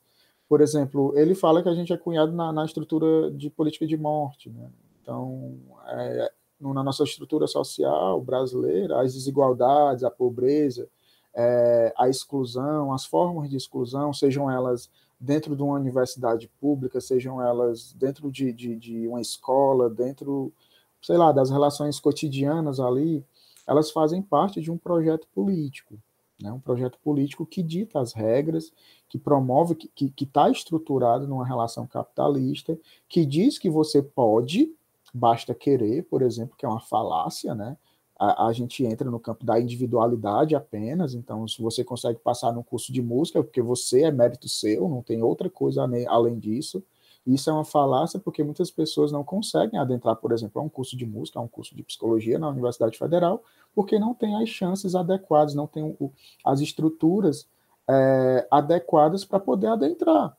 por 0.51 0.61
exemplo, 0.61 1.17
ele 1.17 1.33
fala 1.33 1.63
que 1.63 1.69
a 1.69 1.75
gente 1.75 1.93
é 1.93 1.97
cunhado 1.97 2.33
na, 2.33 2.53
na 2.53 2.65
estrutura 2.65 3.31
de 3.31 3.49
política 3.49 3.87
de 3.87 3.97
morte, 3.97 4.51
né? 4.51 4.69
então, 5.01 5.57
é, 5.87 6.33
na 6.61 6.83
nossa 6.83 7.05
estrutura 7.05 7.47
social 7.47 8.21
brasileira, 8.21 9.01
as 9.01 9.15
desigualdades, 9.15 10.03
a 10.03 10.11
pobreza, 10.11 10.89
é, 11.33 11.95
a 11.97 12.09
exclusão, 12.09 12.93
as 12.93 13.05
formas 13.05 13.49
de 13.49 13.57
exclusão, 13.57 14.13
sejam 14.13 14.51
elas 14.51 14.91
dentro 15.21 15.55
de 15.55 15.63
uma 15.63 15.77
universidade 15.77 16.51
pública, 16.61 17.01
sejam 17.01 17.41
elas 17.41 17.93
dentro 17.93 18.29
de, 18.33 18.53
de, 18.53 18.75
de, 18.75 19.07
uma 19.07 19.21
escola, 19.21 19.89
dentro, 19.89 20.53
sei 21.01 21.17
lá, 21.17 21.31
das 21.31 21.49
relações 21.49 22.01
cotidianas 22.01 22.81
ali, 22.81 23.25
elas 23.69 23.93
fazem 23.93 24.21
parte 24.21 24.61
de 24.61 24.69
um 24.69 24.77
projeto 24.77 25.29
político, 25.33 25.95
né? 26.43 26.53
um 26.53 26.61
projeto 26.61 26.99
político 27.03 27.47
que 27.47 27.63
dita 27.63 28.01
as 28.01 28.13
regras, 28.13 28.73
que 29.09 29.19
promove, 29.19 29.75
que 29.75 30.13
está 30.21 30.51
estruturado 30.51 31.27
numa 31.27 31.47
relação 31.47 31.87
capitalista, 31.87 32.79
que 33.09 33.27
diz 33.27 33.59
que 33.59 33.69
você 33.69 34.03
pode, 34.03 34.73
basta 35.13 35.55
querer, 35.55 36.05
por 36.05 36.23
exemplo, 36.23 36.57
que 36.57 36.65
é 36.65 36.69
uma 36.69 36.81
falácia, 36.81 37.55
né? 37.55 37.77
a, 38.21 38.49
a, 38.49 38.53
gente 38.53 38.85
entra 38.85 39.11
no 39.11 39.19
campo 39.19 39.47
da 39.47 39.59
individualidade 39.59 40.55
apenas, 40.55 41.15
então 41.15 41.49
se 41.49 41.63
você 41.63 41.83
consegue 41.83 42.19
passar 42.19 42.53
no 42.53 42.63
curso 42.63 42.93
de 42.93 43.01
música, 43.01 43.39
é 43.39 43.43
porque 43.43 43.63
você 43.63 44.03
é 44.03 44.13
mérito 44.13 44.47
seu, 44.47 44.87
não 44.91 45.03
tem 45.03 45.23
outra 45.23 45.49
coisa 45.49 45.89
além 46.07 46.39
disso. 46.39 46.85
Isso 47.27 47.49
é 47.49 47.53
uma 47.53 47.65
falácia 47.65 48.21
porque 48.21 48.43
muitas 48.43 48.71
pessoas 48.71 49.11
não 49.11 49.25
conseguem 49.25 49.81
adentrar, 49.81 50.17
por 50.17 50.33
exemplo, 50.33 50.61
a 50.61 50.65
um 50.65 50.69
curso 50.69 50.97
de 50.97 51.07
música, 51.07 51.39
a 51.39 51.43
um 51.43 51.49
curso 51.49 51.75
de 51.75 51.83
psicologia 51.83 52.39
na 52.39 52.49
Universidade 52.49 52.99
Federal, 52.99 53.43
porque 53.75 53.99
não 53.99 54.15
tem 54.15 54.43
as 54.43 54.49
chances 54.49 54.95
adequadas, 54.95 55.55
não 55.55 55.67
tem 55.67 55.83
o, 55.83 56.13
as 56.45 56.61
estruturas 56.61 57.49
é, 57.89 58.47
adequadas 58.51 59.25
para 59.25 59.41
poder 59.41 59.69
adentrar. 59.69 60.37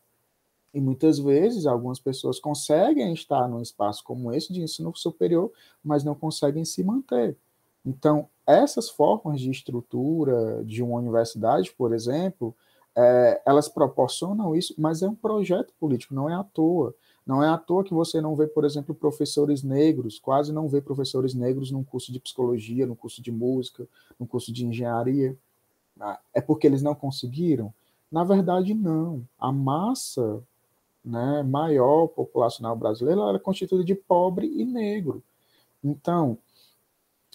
E 0.74 0.80
muitas 0.80 1.20
vezes 1.20 1.66
algumas 1.66 2.00
pessoas 2.00 2.40
conseguem 2.40 3.14
estar 3.14 3.48
num 3.48 3.62
espaço 3.62 4.04
como 4.04 4.32
esse 4.32 4.54
de 4.54 4.62
ensino 4.62 4.96
superior, 4.96 5.52
mas 5.84 6.04
não 6.04 6.16
conseguem 6.16 6.64
se 6.64 6.84
manter. 6.84 7.38
Então, 7.86 8.30
essas 8.46 8.90
formas 8.90 9.42
de 9.42 9.50
estrutura 9.50 10.64
de 10.64 10.82
uma 10.82 10.98
universidade, 10.98 11.74
por 11.74 11.94
exemplo, 11.94 12.56
é, 12.96 13.42
elas 13.46 13.68
proporcionam 13.68 14.56
isso, 14.56 14.74
mas 14.78 15.02
é 15.02 15.10
um 15.10 15.16
projeto 15.16 15.74
político, 15.80 16.14
não 16.14 16.30
é 16.30 16.36
à 16.36 16.44
toa. 16.44 16.94
Não 17.26 17.44
é 17.44 17.48
à 17.48 17.58
toa 17.58 17.84
que 17.84 17.94
você 17.94 18.20
não 18.20 18.36
vê, 18.36 18.48
por 18.48 18.66
exemplo, 18.66 18.96
professores 18.96 19.64
negros, 19.64 20.20
quase 20.20 20.52
não 20.52 20.68
vê 20.68 20.82
professores 20.82 21.34
negros 21.34 21.72
num 21.72 21.84
curso 21.84 22.12
de 22.12 22.20
psicologia, 22.20 22.86
no 22.86 22.96
curso 22.96 23.22
de 23.22 23.32
música, 23.32 23.88
no 24.20 24.26
curso 24.26 24.52
de 24.52 24.66
engenharia. 24.66 25.38
Ah, 26.00 26.20
é 26.34 26.42
porque 26.42 26.66
eles 26.66 26.82
não 26.82 26.96
conseguiram? 26.96 27.74
Na 28.12 28.24
verdade, 28.24 28.74
não. 28.74 29.26
A 29.40 29.52
massa 29.52 30.44
né, 31.04 31.44
maior 31.44 32.08
populacional 32.08 32.76
brasileira 32.76 33.22
era 33.22 33.40
constituída 33.40 33.84
de 33.84 33.96
pobre 33.96 34.48
e 34.48 34.66
negro. 34.66 35.24
Então, 35.84 36.38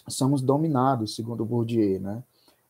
somos 0.07 0.41
dominados, 0.41 1.15
segundo 1.15 1.45
Bourdieu, 1.45 1.99
né? 1.99 2.23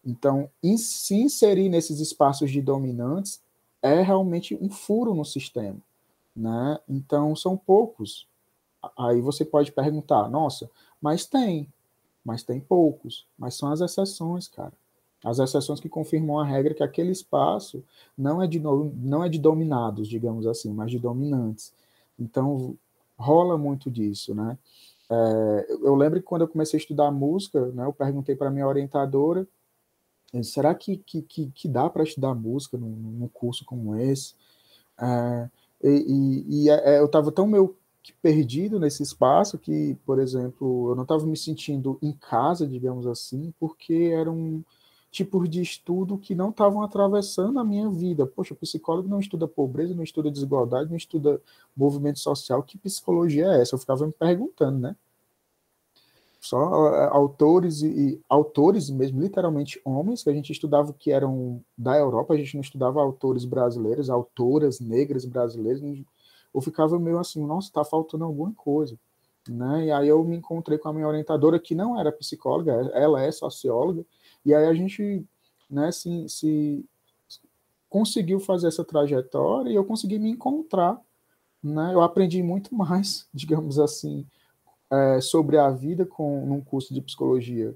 Então, 0.06 0.50
se 0.78 1.16
inserir 1.16 1.70
nesses 1.70 2.00
espaços 2.00 2.50
de 2.50 2.62
dominantes 2.62 3.42
é 3.82 4.02
realmente 4.02 4.58
um 4.60 4.70
furo 4.70 5.14
no 5.14 5.26
sistema, 5.26 5.78
né? 6.38 6.80
Então, 6.88 7.36
são 7.36 7.58
poucos 7.58 8.28
Aí 8.98 9.22
você 9.22 9.44
pode 9.44 9.72
perguntar, 9.72 10.30
nossa, 10.30 10.70
mas 11.02 11.26
tem, 11.26 11.68
mas 12.24 12.44
tem 12.44 12.60
poucos, 12.60 13.26
mas 13.38 13.56
são 13.56 13.72
as 13.72 13.82
exceções, 13.82 14.48
cara. 14.48 14.74
As 15.24 15.40
exceções 15.40 15.80
que 15.80 15.90
confirmam 15.90 16.40
a 16.40 16.46
regra 16.46 16.74
que 16.74 16.84
aquele 16.84 17.12
espaço 17.12 17.84
não 18.18 18.42
é 18.42 18.48
de, 18.48 18.60
não 18.60 19.24
é 19.24 19.30
de 19.30 19.40
dominados, 19.40 20.08
digamos 20.08 20.46
assim, 20.46 20.72
mas 20.72 20.92
de 20.92 21.00
dominantes. 21.00 21.74
Então, 22.20 22.78
rola 23.18 23.58
muito 23.58 23.90
disso, 23.90 24.36
né? 24.36 24.58
É, 25.10 25.68
eu 25.70 25.96
lembro 25.96 26.20
que 26.20 26.26
quando 26.26 26.42
eu 26.42 26.48
comecei 26.48 26.78
a 26.78 26.82
estudar 26.82 27.10
música, 27.12 27.66
né, 27.68 27.86
eu 27.86 27.94
perguntei 27.94 28.36
para 28.36 28.52
minha 28.52 28.68
orientadora, 28.68 29.48
será 30.44 30.76
que, 30.76 30.98
que, 30.98 31.22
que, 31.22 31.50
que 31.52 31.68
dá 31.68 31.90
para 31.90 32.04
estudar 32.04 32.36
música 32.36 32.78
num, 32.78 32.90
num, 32.90 33.28
curso 33.30 33.66
como 33.66 33.96
esse? 33.96 34.36
É, 35.00 35.50
e, 35.84 36.44
e, 36.48 36.64
e 36.66 36.70
é, 36.70 37.00
eu 37.00 37.06
estava 37.06 37.32
tão 37.32 37.48
meio 37.48 37.76
perdido 38.22 38.80
nesse 38.80 39.04
espaço 39.04 39.58
que, 39.58 39.96
por 40.06 40.20
exemplo, 40.20 40.92
eu 40.92 40.96
não 40.96 41.04
estava 41.04 41.26
me 41.26 41.38
sentindo 41.38 41.98
em 42.02 42.14
casa, 42.14 42.68
digamos 42.68 43.06
assim, 43.06 43.54
porque 43.60 44.12
era 44.14 44.32
um 44.32 44.64
tipos 45.12 45.50
de 45.50 45.62
estudo 45.62 46.18
que 46.18 46.36
não 46.36 46.50
estavam 46.50 46.82
atravessando 46.84 47.60
a 47.60 47.64
minha 47.64 47.90
vida. 47.90 48.26
Poxa, 48.28 48.54
psicólogo 48.54 49.08
não 49.08 49.20
estuda 49.20 49.48
pobreza, 49.48 49.96
não 49.96 50.04
estuda 50.04 50.30
desigualdade, 50.30 50.90
não 50.90 50.98
estuda 50.98 51.42
movimento 51.76 52.20
social. 52.20 52.62
Que 52.62 52.78
psicologia 52.78 53.46
é 53.48 53.62
essa? 53.62 53.76
Eu 53.76 53.80
ficava 53.80 54.06
me 54.06 54.14
perguntando, 54.14 54.80
né? 54.80 54.96
Só 56.48 56.96
é, 56.96 57.10
autores 57.12 57.82
e, 57.82 57.88
e 57.88 58.22
autores 58.30 58.90
mesmo, 58.90 59.20
literalmente 59.20 59.82
homens, 59.84 60.24
que 60.24 60.30
a 60.30 60.34
gente 60.34 60.52
estudava 60.52 60.94
que 60.94 61.12
eram 61.12 61.62
da 61.78 61.98
Europa, 61.98 62.34
a 62.34 62.38
gente 62.38 62.56
não 62.56 62.62
estudava 62.62 63.02
autores 63.02 63.44
brasileiros, 63.44 64.10
autoras 64.10 64.80
negras 64.80 65.26
brasileiras. 65.26 65.82
Eu 66.54 66.62
ficava 66.62 66.98
meio 66.98 67.20
assim, 67.20 67.46
nossa, 67.46 67.68
está 67.68 67.84
faltando 67.84 68.24
alguma 68.24 68.54
coisa. 68.54 68.98
Né? 69.50 69.88
E 69.88 69.92
aí 69.92 70.08
eu 70.08 70.24
me 70.24 70.38
encontrei 70.38 70.78
com 70.78 70.88
a 70.88 70.94
minha 70.94 71.08
orientadora, 71.08 71.60
que 71.60 71.76
não 71.76 72.00
era 72.00 72.14
psicóloga, 72.14 72.72
ela 72.94 73.22
é 73.22 73.30
socióloga, 73.30 74.06
e 74.46 74.54
aí 74.54 74.66
a 74.66 74.74
gente 74.74 75.26
né, 75.70 75.92
se, 75.92 76.30
se 76.30 76.86
conseguiu 77.90 78.40
fazer 78.40 78.70
essa 78.70 78.86
trajetória 78.86 79.70
e 79.70 79.76
eu 79.76 79.84
consegui 79.84 80.18
me 80.18 80.30
encontrar. 80.30 80.98
Né? 81.62 81.94
Eu 81.94 82.02
aprendi 82.02 82.42
muito 82.42 82.74
mais, 82.76 83.28
digamos 83.34 83.80
assim, 83.80 84.26
é, 84.92 85.22
sobre 85.22 85.58
a 85.58 85.70
vida 85.70 86.06
com 86.06 86.46
num 86.46 86.62
curso 86.62 86.94
de 86.94 87.02
psicologia, 87.02 87.76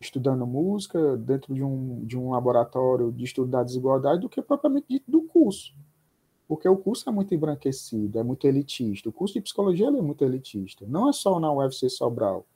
estudando 0.00 0.46
música 0.46 1.16
dentro 1.16 1.54
de 1.54 1.62
um, 1.62 2.04
de 2.04 2.16
um 2.16 2.30
laboratório 2.30 3.12
de 3.12 3.24
estudo 3.24 3.50
da 3.50 3.62
desigualdade, 3.62 4.20
do 4.20 4.28
que 4.28 4.40
propriamente 4.40 4.86
dito 4.88 5.10
do 5.10 5.22
curso. 5.22 5.74
Porque 6.46 6.68
o 6.68 6.76
curso 6.76 7.08
é 7.08 7.12
muito 7.12 7.34
embranquecido, 7.34 8.18
é 8.18 8.22
muito 8.22 8.46
elitista. 8.46 9.08
O 9.08 9.12
curso 9.12 9.34
de 9.34 9.40
psicologia 9.40 9.88
é 9.88 9.90
muito 9.90 10.24
elitista. 10.24 10.86
Não 10.88 11.08
é 11.08 11.12
só 11.12 11.38
na 11.38 11.52
UFC 11.52 11.90
Sobral 11.90 12.46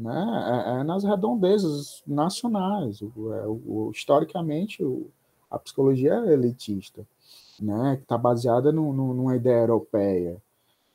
né, 0.00 0.64
é, 0.66 0.80
é 0.80 0.84
nas 0.84 1.04
redondezas 1.04 2.02
nacionais. 2.06 3.00
O, 3.02 3.32
é, 3.32 3.46
o, 3.46 3.90
historicamente, 3.94 4.82
o, 4.82 5.10
a 5.50 5.58
psicologia 5.58 6.14
é 6.14 6.32
elitista, 6.32 7.06
né, 7.60 7.96
que 7.96 8.02
está 8.02 8.16
baseada 8.16 8.72
no, 8.72 8.92
no, 8.92 9.14
numa 9.14 9.36
ideia 9.36 9.60
europeia. 9.60 10.40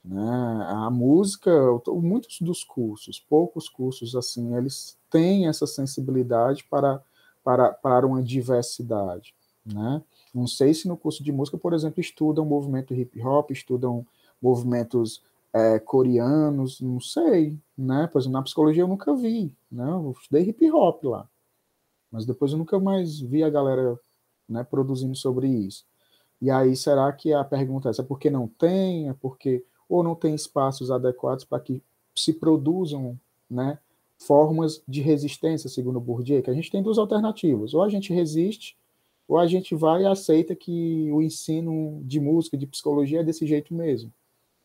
Né? 0.06 0.68
A 0.70 0.90
música, 0.92 1.52
muitos 1.88 2.40
dos 2.40 2.64
cursos, 2.64 3.20
poucos 3.20 3.68
cursos 3.68 4.16
assim, 4.16 4.56
eles 4.56 4.96
têm 5.10 5.48
essa 5.48 5.66
sensibilidade 5.66 6.64
para, 6.70 7.02
para, 7.44 7.72
para 7.74 8.06
uma 8.06 8.22
diversidade. 8.22 9.34
Né? 9.66 10.04
Não 10.32 10.46
sei 10.46 10.76
se 10.76 10.88
no 10.88 10.96
curso 10.96 11.24
de 11.24 11.32
música, 11.32 11.58
por 11.58 11.74
exemplo, 11.74 12.00
estudam 12.00 12.46
movimento 12.46 12.94
hip 12.94 13.20
hop, 13.24 13.50
estudam 13.50 14.06
movimentos 14.40 15.24
é, 15.52 15.80
coreanos, 15.80 16.82
não 16.82 17.00
sei, 17.00 17.58
né? 17.78 18.08
Por 18.08 18.20
exemplo, 18.20 18.34
na 18.34 18.44
psicologia 18.44 18.84
eu 18.84 18.88
nunca 18.88 19.16
vi, 19.16 19.52
né? 19.72 19.90
Eu 19.90 20.14
estudei 20.20 20.44
hip 20.44 20.70
hop 20.70 21.06
lá, 21.06 21.28
mas 22.12 22.26
depois 22.26 22.52
eu 22.52 22.58
nunca 22.58 22.78
mais 22.78 23.20
vi 23.22 23.42
a 23.42 23.50
galera 23.50 23.98
né, 24.48 24.64
produzindo 24.64 25.16
sobre 25.16 25.48
isso. 25.48 25.86
E 26.42 26.52
aí, 26.52 26.76
será 26.76 27.12
que 27.14 27.34
a 27.34 27.44
pergunta 27.44 27.88
é 27.88 27.92
essa? 27.92 28.02
É 28.02 28.06
porque 28.06 28.30
não 28.30 28.48
tem? 28.48 29.08
É 29.10 29.14
porque 29.14 29.64
ou 29.88 30.04
não 30.04 30.16
tem 30.16 30.34
espaços 30.34 30.92
adequados 30.92 31.44
para 31.46 31.60
que 31.60 31.82
se 32.16 32.34
produzam, 32.34 33.20
né, 33.50 33.78
formas 34.18 34.82
de 34.88 35.02
resistência, 35.02 35.70
segundo 35.70 36.00
Bourdieu, 36.00 36.42
que 36.42 36.50
a 36.50 36.54
gente 36.54 36.72
tem 36.72 36.82
duas 36.82 36.98
alternativas. 36.98 37.74
Ou 37.74 37.84
a 37.84 37.90
gente 37.90 38.14
resiste, 38.14 38.78
ou 39.28 39.38
a 39.38 39.46
gente 39.46 39.76
vai 39.76 40.04
e 40.04 40.06
aceita 40.06 40.56
que 40.56 41.10
o 41.12 41.22
ensino 41.22 42.02
de 42.04 42.20
música, 42.20 42.58
de 42.58 42.66
psicologia 42.66 43.20
é 43.20 43.24
desse 43.24 43.46
jeito 43.46 43.74
mesmo 43.74 44.12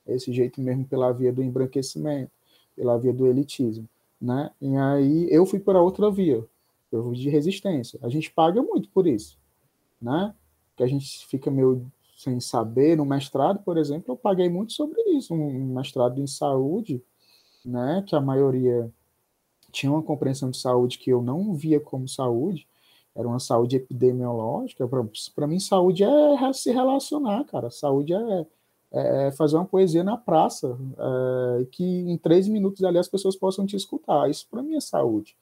esse 0.06 0.32
jeito 0.32 0.60
mesmo 0.60 0.84
pela 0.84 1.12
via 1.12 1.32
do 1.32 1.42
embranquecimento, 1.42 2.30
pela 2.74 2.98
via 2.98 3.12
do 3.12 3.26
elitismo, 3.26 3.88
né? 4.20 4.50
E 4.60 4.76
aí 4.76 5.28
eu 5.30 5.46
fui 5.46 5.60
para 5.60 5.80
outra 5.80 6.10
via, 6.10 6.44
eu 6.90 7.04
fui 7.04 7.16
de 7.16 7.28
resistência. 7.28 7.98
A 8.02 8.08
gente 8.08 8.30
paga 8.30 8.62
muito 8.62 8.88
por 8.90 9.06
isso, 9.06 9.38
né? 10.00 10.34
Que 10.76 10.82
a 10.82 10.86
gente 10.86 11.26
fica 11.26 11.50
meio 11.50 11.90
sem 12.22 12.40
saber. 12.40 12.96
No 12.96 13.04
mestrado, 13.04 13.62
por 13.62 13.78
exemplo, 13.78 14.12
eu 14.12 14.16
paguei 14.16 14.48
muito 14.48 14.72
sobre 14.72 15.00
isso, 15.10 15.34
um 15.34 15.74
mestrado 15.74 16.20
em 16.20 16.26
saúde, 16.26 17.02
né? 17.64 18.04
Que 18.06 18.14
a 18.14 18.20
maioria 18.20 18.90
tinha 19.72 19.92
uma 19.92 20.02
compreensão 20.02 20.50
de 20.50 20.58
saúde 20.58 20.98
que 20.98 21.10
eu 21.10 21.22
não 21.22 21.54
via 21.54 21.80
como 21.80 22.08
saúde, 22.08 22.66
era 23.14 23.26
uma 23.26 23.38
saúde 23.38 23.76
epidemiológica. 23.76 24.88
Para 25.34 25.46
mim, 25.46 25.60
saúde 25.60 26.04
é 26.04 26.52
se 26.52 26.72
relacionar, 26.72 27.44
cara. 27.44 27.70
Saúde 27.70 28.14
é 28.14 28.46
é, 28.92 29.28
é, 29.28 29.32
fazer 29.32 29.56
uma 29.56 29.64
poesia 29.64 30.02
na 30.02 30.16
praça, 30.16 30.76
é, 30.98 31.64
que 31.66 31.84
em 31.84 32.18
três 32.18 32.48
minutos 32.48 32.82
ali 32.82 32.98
as 32.98 33.06
pessoas 33.06 33.36
possam 33.36 33.64
te 33.64 33.76
escutar. 33.76 34.28
Isso 34.28 34.46
para 34.50 34.62
mim 34.62 34.74
é 34.74 34.80
saúde. 34.80 35.36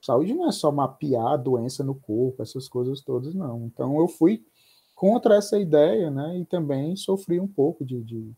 Saúde 0.00 0.34
não 0.34 0.48
é 0.48 0.52
só 0.52 0.72
mapear 0.72 1.26
a 1.28 1.36
doença 1.36 1.84
no 1.84 1.94
corpo, 1.94 2.42
essas 2.42 2.68
coisas 2.68 3.00
todas, 3.00 3.34
não. 3.34 3.66
Então 3.66 4.00
eu 4.00 4.08
fui 4.08 4.44
contra 5.02 5.34
essa 5.34 5.58
ideia, 5.58 6.12
né, 6.12 6.38
e 6.38 6.44
também 6.44 6.94
sofri 6.94 7.40
um 7.40 7.48
pouco 7.48 7.84
de, 7.84 8.00
de, 8.04 8.30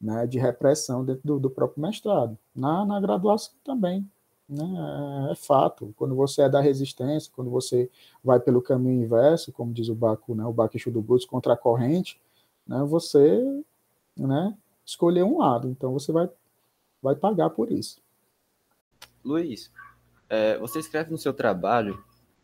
né, 0.00 0.26
de 0.26 0.36
repressão 0.36 1.04
dentro 1.04 1.22
do, 1.22 1.38
do, 1.38 1.48
próprio 1.48 1.80
mestrado. 1.80 2.36
Na, 2.52 2.84
na 2.84 3.00
graduação 3.00 3.54
também, 3.62 4.04
né, 4.48 4.64
é, 5.28 5.30
é 5.30 5.34
fato. 5.36 5.94
Quando 5.96 6.16
você 6.16 6.42
é 6.42 6.48
da 6.48 6.60
resistência, 6.60 7.30
quando 7.32 7.52
você 7.52 7.88
vai 8.22 8.40
pelo 8.40 8.60
caminho 8.60 9.04
inverso, 9.04 9.52
como 9.52 9.72
diz 9.72 9.88
o 9.88 9.94
Baku, 9.94 10.34
né, 10.34 10.44
o 10.44 10.52
Bakushu 10.52 10.90
do 10.90 11.00
Bruce, 11.00 11.24
contra 11.24 11.52
a 11.52 11.56
corrente, 11.56 12.20
né, 12.66 12.82
você 12.82 13.40
né, 14.16 14.58
escolher 14.84 15.22
um 15.22 15.38
lado. 15.38 15.68
Então 15.68 15.92
você 15.92 16.10
vai, 16.10 16.28
vai 17.00 17.14
pagar 17.14 17.50
por 17.50 17.70
isso. 17.70 18.02
Luiz, 19.24 19.70
é, 20.28 20.58
você 20.58 20.80
escreve 20.80 21.12
no 21.12 21.18
seu 21.18 21.32
trabalho 21.32 22.02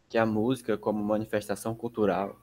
que 0.08 0.16
a 0.16 0.24
música, 0.24 0.78
como 0.78 1.02
manifestação 1.02 1.74
cultural, 1.74 2.38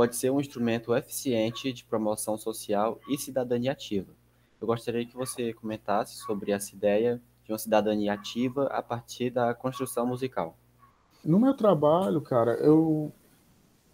pode 0.00 0.16
ser 0.16 0.30
um 0.30 0.40
instrumento 0.40 0.96
eficiente 0.96 1.74
de 1.74 1.84
promoção 1.84 2.38
social 2.38 2.98
e 3.06 3.18
cidadania 3.18 3.72
ativa. 3.72 4.10
Eu 4.58 4.66
gostaria 4.66 5.04
que 5.04 5.14
você 5.14 5.52
comentasse 5.52 6.16
sobre 6.16 6.52
essa 6.52 6.74
ideia 6.74 7.20
de 7.44 7.52
uma 7.52 7.58
cidadania 7.58 8.14
ativa 8.14 8.64
a 8.68 8.82
partir 8.82 9.28
da 9.28 9.52
construção 9.52 10.06
musical. 10.06 10.56
No 11.22 11.38
meu 11.38 11.52
trabalho, 11.52 12.18
cara, 12.22 12.52
eu 12.52 13.12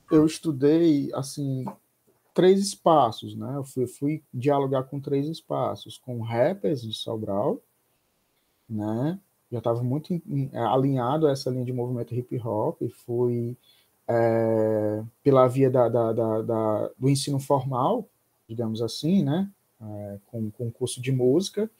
eu 0.09 0.25
estudei 0.25 1.11
assim 1.13 1.65
três 2.33 2.61
espaços, 2.61 3.35
né? 3.35 3.57
Eu 3.57 3.65
fui, 3.65 3.89
fui, 3.89 4.23
dialogar 4.33 4.85
com 4.85 5.01
três 5.01 5.27
espaços, 5.27 5.99
com 5.99 6.21
rappers 6.21 6.83
de 6.83 6.93
Sobral, 6.93 7.61
né? 8.71 9.19
Já 9.51 9.59
estava 9.59 9.83
muito 9.83 10.23
alinhado 10.73 11.27
a 11.27 11.33
essa 11.33 11.51
linha 11.51 11.65
de 11.65 11.73
movimento 11.73 12.15
hip 12.15 12.39
hop, 12.39 12.81
fui 13.05 13.57
é, 14.09 15.03
pela 15.23 15.47
via 15.49 15.71
da, 15.71 15.89
da, 15.89 16.13
da, 16.43 16.91
do 16.99 17.09
ensino 17.09 17.39
formal, 17.39 18.09
digamos 18.49 18.81
assim, 18.81 19.23
né? 19.23 19.51
É, 19.81 20.19
com, 20.27 20.51
com 20.51 20.71
curso 20.71 21.03
de 21.03 21.13
música, 21.13 21.71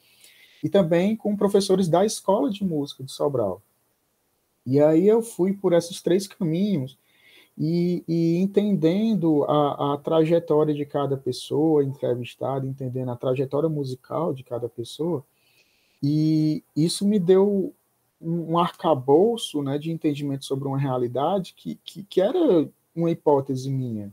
e 0.63 0.69
também 0.69 1.17
com 1.17 1.37
professores 1.37 1.89
da 1.89 2.05
escola 2.05 2.51
de 2.51 2.63
música 2.63 3.03
de 3.03 3.11
Sobral. 3.11 3.63
E 4.67 4.81
aí 4.81 5.07
eu 5.07 5.23
fui 5.23 5.55
por 5.55 5.73
esses 5.73 6.03
três 6.03 6.27
caminhos, 6.27 6.99
e, 7.59 8.05
e 8.07 8.37
entendendo 8.37 9.45
a, 9.45 9.95
a, 9.95 9.97
trajetória 9.97 10.75
de 10.75 10.85
cada 10.85 11.17
pessoa 11.17 11.83
entrevistada, 11.83 12.67
entendendo 12.67 13.11
a 13.11 13.17
trajetória 13.17 13.69
musical 13.69 14.35
de 14.35 14.43
cada 14.43 14.69
pessoa, 14.69 15.25
e 16.03 16.63
isso 16.77 17.07
me 17.07 17.19
deu 17.19 17.73
um 18.29 18.59
arcabouço 18.59 19.63
né, 19.63 19.79
de 19.79 19.91
entendimento 19.91 20.45
sobre 20.45 20.67
uma 20.67 20.79
realidade 20.79 21.55
que, 21.57 21.79
que, 21.85 22.03
que 22.03 22.21
era 22.21 22.69
uma 22.95 23.11
hipótese 23.11 23.71
minha, 23.71 24.13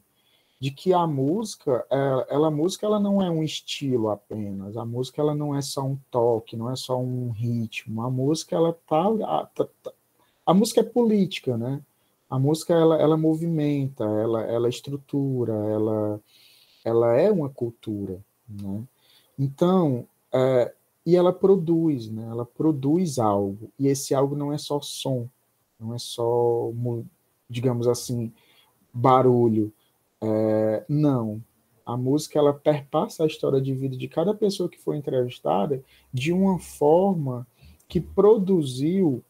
de 0.59 0.71
que 0.71 0.93
a 0.93 1.05
música, 1.07 1.85
ela, 1.89 2.27
ela, 2.29 2.47
a 2.47 2.51
música 2.51 2.85
ela 2.85 2.99
não 2.99 3.21
é 3.21 3.29
um 3.29 3.43
estilo 3.43 4.09
apenas, 4.09 4.77
a 4.77 4.85
música 4.85 5.21
ela 5.21 5.35
não 5.35 5.55
é 5.55 5.61
só 5.61 5.83
um 5.83 5.97
toque, 6.11 6.55
não 6.55 6.69
é 6.69 6.75
só 6.75 6.99
um 6.99 7.31
ritmo, 7.31 8.01
a 8.01 8.09
música 8.09 8.55
ela 8.55 8.73
tá, 8.87 9.07
a, 9.25 9.45
tá, 9.47 9.67
tá 9.81 9.91
a 10.45 10.53
música 10.53 10.81
é 10.81 10.83
política, 10.83 11.57
né? 11.57 11.81
a 12.33 12.39
música 12.39 12.73
ela, 12.73 12.99
ela 12.99 13.15
movimenta, 13.15 14.03
ela, 14.03 14.41
ela 14.41 14.67
estrutura, 14.67 15.53
ela, 15.53 16.19
ela 16.83 17.15
é 17.15 17.29
uma 17.29 17.47
cultura, 17.47 18.19
né? 18.49 18.81
Então, 19.37 20.07
é, 20.33 20.73
e 21.05 21.15
ela 21.15 21.33
produz, 21.33 22.09
né? 22.09 22.27
Ela 22.29 22.45
produz 22.45 23.19
algo 23.19 23.69
e 23.77 23.87
esse 23.87 24.15
algo 24.15 24.35
não 24.35 24.53
é 24.53 24.57
só 24.57 24.79
som, 24.81 25.27
não 25.79 25.93
é 25.93 25.97
só, 25.97 26.71
digamos 27.49 27.87
assim, 27.87 28.31
barulho. 28.93 29.73
É, 30.21 30.85
não, 30.87 31.41
a 31.85 31.97
música 31.97 32.39
ela 32.39 32.53
perpassa 32.53 33.23
a 33.23 33.27
história 33.27 33.59
de 33.59 33.73
vida 33.73 33.97
de 33.97 34.07
cada 34.07 34.33
pessoa 34.33 34.69
que 34.69 34.79
foi 34.79 34.97
entrevistada 34.97 35.83
de 36.13 36.31
uma 36.31 36.57
forma 36.59 37.45
que 37.87 37.99
produziu 37.99 39.23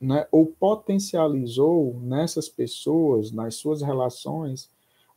né, 0.00 0.26
ou 0.30 0.46
potencializou 0.46 1.98
nessas 2.00 2.48
pessoas, 2.48 3.32
nas 3.32 3.56
suas 3.56 3.82
relações, 3.82 4.70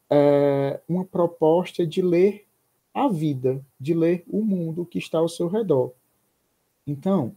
é, 0.10 0.80
uma 0.88 1.06
proposta 1.06 1.86
de 1.86 2.02
ler 2.02 2.46
a 2.94 3.08
vida, 3.08 3.64
de 3.80 3.94
ler 3.94 4.24
o 4.28 4.44
mundo 4.44 4.86
que 4.86 5.00
está 5.00 5.20
ao 5.20 5.30
seu 5.30 5.48
redor. 5.48 5.92
Então, 6.86 7.36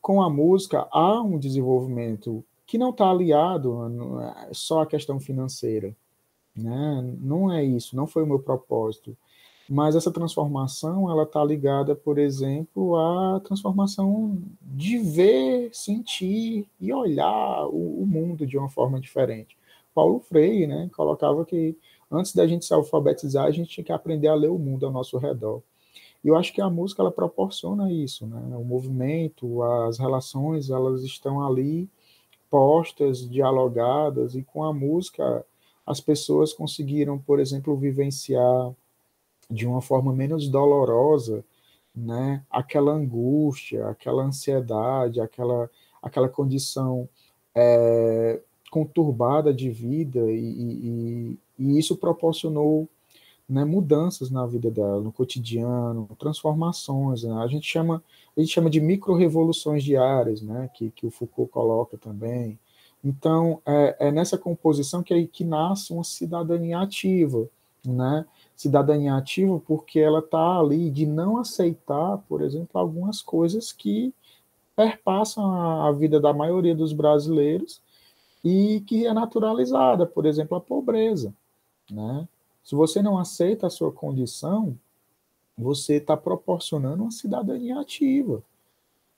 com 0.00 0.22
a 0.22 0.30
música 0.30 0.86
há 0.90 1.20
um 1.20 1.38
desenvolvimento 1.38 2.44
que 2.66 2.78
não 2.78 2.90
está 2.90 3.10
aliado 3.10 3.78
só 4.52 4.82
à 4.82 4.86
questão 4.86 5.20
financeira. 5.20 5.94
Né? 6.54 7.16
Não 7.20 7.52
é 7.52 7.64
isso, 7.64 7.94
não 7.94 8.06
foi 8.06 8.22
o 8.22 8.26
meu 8.26 8.38
propósito. 8.38 9.16
Mas 9.68 9.96
essa 9.96 10.12
transformação, 10.12 11.10
ela 11.10 11.24
está 11.24 11.44
ligada, 11.44 11.94
por 11.94 12.18
exemplo, 12.18 12.96
à 12.96 13.40
transformação 13.40 14.38
de 14.62 14.98
ver, 14.98 15.70
sentir 15.72 16.68
e 16.80 16.92
olhar 16.92 17.66
o, 17.66 18.02
o 18.02 18.06
mundo 18.06 18.46
de 18.46 18.56
uma 18.56 18.68
forma 18.68 19.00
diferente. 19.00 19.56
Paulo 19.92 20.20
Freire, 20.20 20.66
né, 20.66 20.90
colocava 20.94 21.44
que 21.44 21.76
antes 22.10 22.34
da 22.34 22.46
gente 22.46 22.64
se 22.64 22.74
alfabetizar, 22.74 23.46
a 23.46 23.50
gente 23.50 23.70
tinha 23.70 23.84
que 23.84 23.92
aprender 23.92 24.28
a 24.28 24.34
ler 24.34 24.50
o 24.50 24.58
mundo 24.58 24.86
ao 24.86 24.92
nosso 24.92 25.18
redor. 25.18 25.62
E 26.24 26.28
eu 26.28 26.36
acho 26.36 26.52
que 26.52 26.60
a 26.60 26.70
música 26.70 27.02
ela 27.02 27.10
proporciona 27.10 27.92
isso, 27.92 28.26
né? 28.26 28.56
O 28.56 28.64
movimento, 28.64 29.62
as 29.62 29.98
relações, 29.98 30.70
elas 30.70 31.02
estão 31.02 31.44
ali 31.46 31.88
postas, 32.50 33.28
dialogadas 33.28 34.34
e 34.34 34.42
com 34.42 34.64
a 34.64 34.72
música 34.72 35.44
as 35.86 36.00
pessoas 36.00 36.52
conseguiram, 36.52 37.18
por 37.18 37.38
exemplo, 37.38 37.76
vivenciar 37.76 38.74
de 39.48 39.66
uma 39.66 39.80
forma 39.80 40.12
menos 40.12 40.48
dolorosa, 40.48 41.44
né, 41.94 42.42
aquela 42.50 42.92
angústia, 42.92 43.88
aquela 43.88 44.24
ansiedade, 44.24 45.20
aquela, 45.20 45.70
aquela 46.02 46.28
condição 46.28 47.08
é, 47.54 48.40
conturbada 48.70 49.54
de 49.54 49.70
vida, 49.70 50.20
e, 50.30 50.38
e, 50.38 51.38
e 51.58 51.78
isso 51.78 51.96
proporcionou 51.96 52.88
né, 53.48 53.64
mudanças 53.64 54.30
na 54.30 54.44
vida 54.46 54.70
dela, 54.70 55.00
no 55.00 55.12
cotidiano, 55.12 56.08
transformações. 56.18 57.22
Né? 57.22 57.32
A 57.34 57.46
gente 57.46 57.66
chama 57.66 58.02
a 58.36 58.40
gente 58.40 58.52
chama 58.52 58.68
de 58.68 58.80
micro-revoluções 58.80 59.82
diárias, 59.82 60.42
né, 60.42 60.68
que, 60.74 60.90
que 60.90 61.06
o 61.06 61.10
Foucault 61.10 61.50
coloca 61.50 61.96
também. 61.96 62.58
Então, 63.02 63.62
é, 63.64 64.08
é 64.08 64.12
nessa 64.12 64.36
composição 64.36 65.02
que, 65.02 65.26
que 65.26 65.44
nasce 65.44 65.92
uma 65.92 66.04
cidadania 66.04 66.80
ativa, 66.80 67.48
né? 67.84 68.26
cidadania 68.56 69.14
ativa 69.14 69.60
porque 69.60 70.00
ela 70.00 70.18
está 70.18 70.58
ali 70.58 70.90
de 70.90 71.06
não 71.06 71.38
aceitar, 71.38 72.18
por 72.28 72.42
exemplo, 72.42 72.80
algumas 72.80 73.22
coisas 73.22 73.72
que 73.72 74.12
perpassam 74.74 75.44
a, 75.44 75.88
a 75.88 75.92
vida 75.92 76.18
da 76.20 76.32
maioria 76.32 76.74
dos 76.74 76.92
brasileiros 76.92 77.80
e 78.44 78.82
que 78.86 79.06
é 79.06 79.12
naturalizada, 79.12 80.04
por 80.04 80.26
exemplo, 80.26 80.56
a 80.56 80.60
pobreza. 80.60 81.32
Né? 81.90 82.28
Se 82.64 82.74
você 82.74 83.00
não 83.00 83.18
aceita 83.18 83.66
a 83.66 83.70
sua 83.70 83.92
condição, 83.92 84.76
você 85.56 85.94
está 85.94 86.16
proporcionando 86.16 87.02
uma 87.02 87.10
cidadania 87.10 87.80
ativa. 87.80 88.42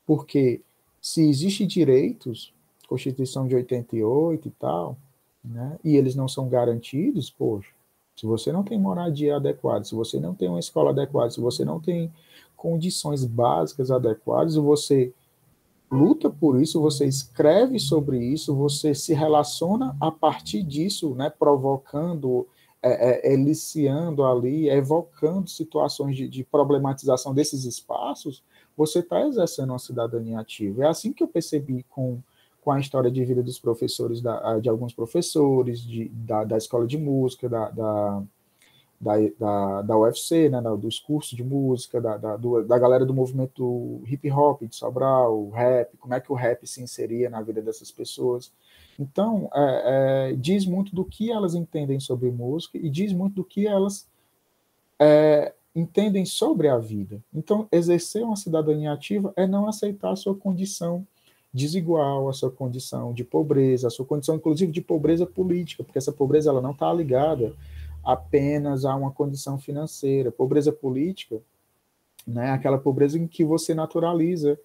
Porque 0.06 0.60
se 1.00 1.28
existem 1.28 1.66
direitos, 1.66 2.52
Constituição 2.88 3.46
de 3.46 3.54
88 3.54 4.48
e 4.48 4.50
tal, 4.52 4.96
né, 5.44 5.78
e 5.84 5.94
eles 5.96 6.14
não 6.14 6.26
são 6.26 6.48
garantidos, 6.48 7.28
poxa, 7.28 7.70
se 8.16 8.24
você 8.24 8.50
não 8.50 8.64
tem 8.64 8.78
moradia 8.78 9.36
adequada, 9.36 9.84
se 9.84 9.94
você 9.94 10.18
não 10.18 10.34
tem 10.34 10.48
uma 10.48 10.58
escola 10.58 10.90
adequada, 10.90 11.30
se 11.30 11.40
você 11.40 11.64
não 11.64 11.78
tem 11.78 12.10
condições 12.56 13.24
básicas 13.24 13.90
adequadas, 13.90 14.54
você 14.56 15.12
luta 15.90 16.28
por 16.30 16.60
isso, 16.60 16.80
você 16.80 17.06
escreve 17.06 17.78
sobre 17.78 18.18
isso, 18.18 18.54
você 18.54 18.94
se 18.94 19.12
relaciona 19.12 19.96
a 20.00 20.10
partir 20.10 20.62
disso, 20.62 21.14
né, 21.14 21.30
provocando, 21.30 22.46
é, 22.82 23.28
é, 23.28 23.32
eliciando 23.32 24.24
ali, 24.24 24.68
evocando 24.68 25.48
situações 25.48 26.16
de, 26.16 26.28
de 26.28 26.44
problematização 26.44 27.34
desses 27.34 27.64
espaços, 27.64 28.42
você 28.76 29.00
está 29.00 29.26
exercendo 29.26 29.70
uma 29.70 29.78
cidadania 29.78 30.38
ativa. 30.38 30.84
É 30.84 30.88
assim 30.88 31.12
que 31.12 31.22
eu 31.22 31.28
percebi 31.28 31.84
com 31.88 32.20
com 32.60 32.72
a 32.72 32.80
história 32.80 33.10
de 33.10 33.24
vida 33.24 33.42
dos 33.42 33.58
professores, 33.58 34.20
da, 34.20 34.58
de 34.58 34.68
alguns 34.68 34.92
professores, 34.92 35.80
de, 35.80 36.10
da, 36.10 36.44
da 36.44 36.58
escola 36.58 36.86
de 36.86 36.98
música, 36.98 37.48
da, 37.48 37.70
da, 37.70 38.22
da, 39.00 39.14
da, 39.38 39.82
da 39.82 39.98
UFC, 39.98 40.48
né, 40.48 40.60
dos 40.76 40.98
cursos 40.98 41.36
de 41.36 41.44
música, 41.44 42.00
da, 42.00 42.16
da, 42.16 42.36
do, 42.36 42.62
da 42.64 42.78
galera 42.78 43.06
do 43.06 43.14
movimento 43.14 44.02
hip 44.06 44.30
hop 44.30 44.62
de 44.62 44.74
Sobral, 44.74 45.50
rap, 45.50 45.96
como 45.98 46.14
é 46.14 46.20
que 46.20 46.32
o 46.32 46.34
rap 46.34 46.66
se 46.66 46.82
inseria 46.82 47.30
na 47.30 47.40
vida 47.40 47.62
dessas 47.62 47.90
pessoas. 47.92 48.52
Então, 48.98 49.48
é, 49.54 50.30
é, 50.30 50.36
diz 50.36 50.66
muito 50.66 50.94
do 50.94 51.04
que 51.04 51.30
elas 51.30 51.54
entendem 51.54 52.00
sobre 52.00 52.30
música 52.30 52.76
e 52.76 52.90
diz 52.90 53.12
muito 53.12 53.36
do 53.36 53.44
que 53.44 53.66
elas 53.66 54.08
é, 54.98 55.52
entendem 55.74 56.24
sobre 56.24 56.68
a 56.68 56.76
vida. 56.76 57.22
Então, 57.32 57.68
exercer 57.70 58.24
uma 58.24 58.36
cidadania 58.36 58.92
ativa 58.92 59.32
é 59.36 59.46
não 59.46 59.68
aceitar 59.68 60.12
a 60.12 60.16
sua 60.16 60.34
condição 60.34 61.06
desigual 61.52 62.28
a 62.28 62.32
sua 62.32 62.50
condição 62.50 63.12
de 63.12 63.24
pobreza, 63.24 63.88
a 63.88 63.90
sua 63.90 64.04
condição, 64.04 64.36
inclusive, 64.36 64.70
de 64.70 64.82
pobreza 64.82 65.24
política, 65.24 65.82
porque 65.82 65.98
essa 65.98 66.12
pobreza 66.12 66.50
ela 66.50 66.60
não 66.60 66.72
está 66.72 66.92
ligada 66.92 67.54
apenas 68.04 68.84
a 68.84 68.94
uma 68.94 69.10
condição 69.10 69.58
financeira. 69.58 70.30
Pobreza 70.30 70.72
política, 70.72 71.40
né, 72.26 72.50
aquela 72.50 72.78
pobreza 72.78 73.18
em 73.18 73.26
que 73.26 73.44
você 73.44 73.74
naturaliza 73.74 74.58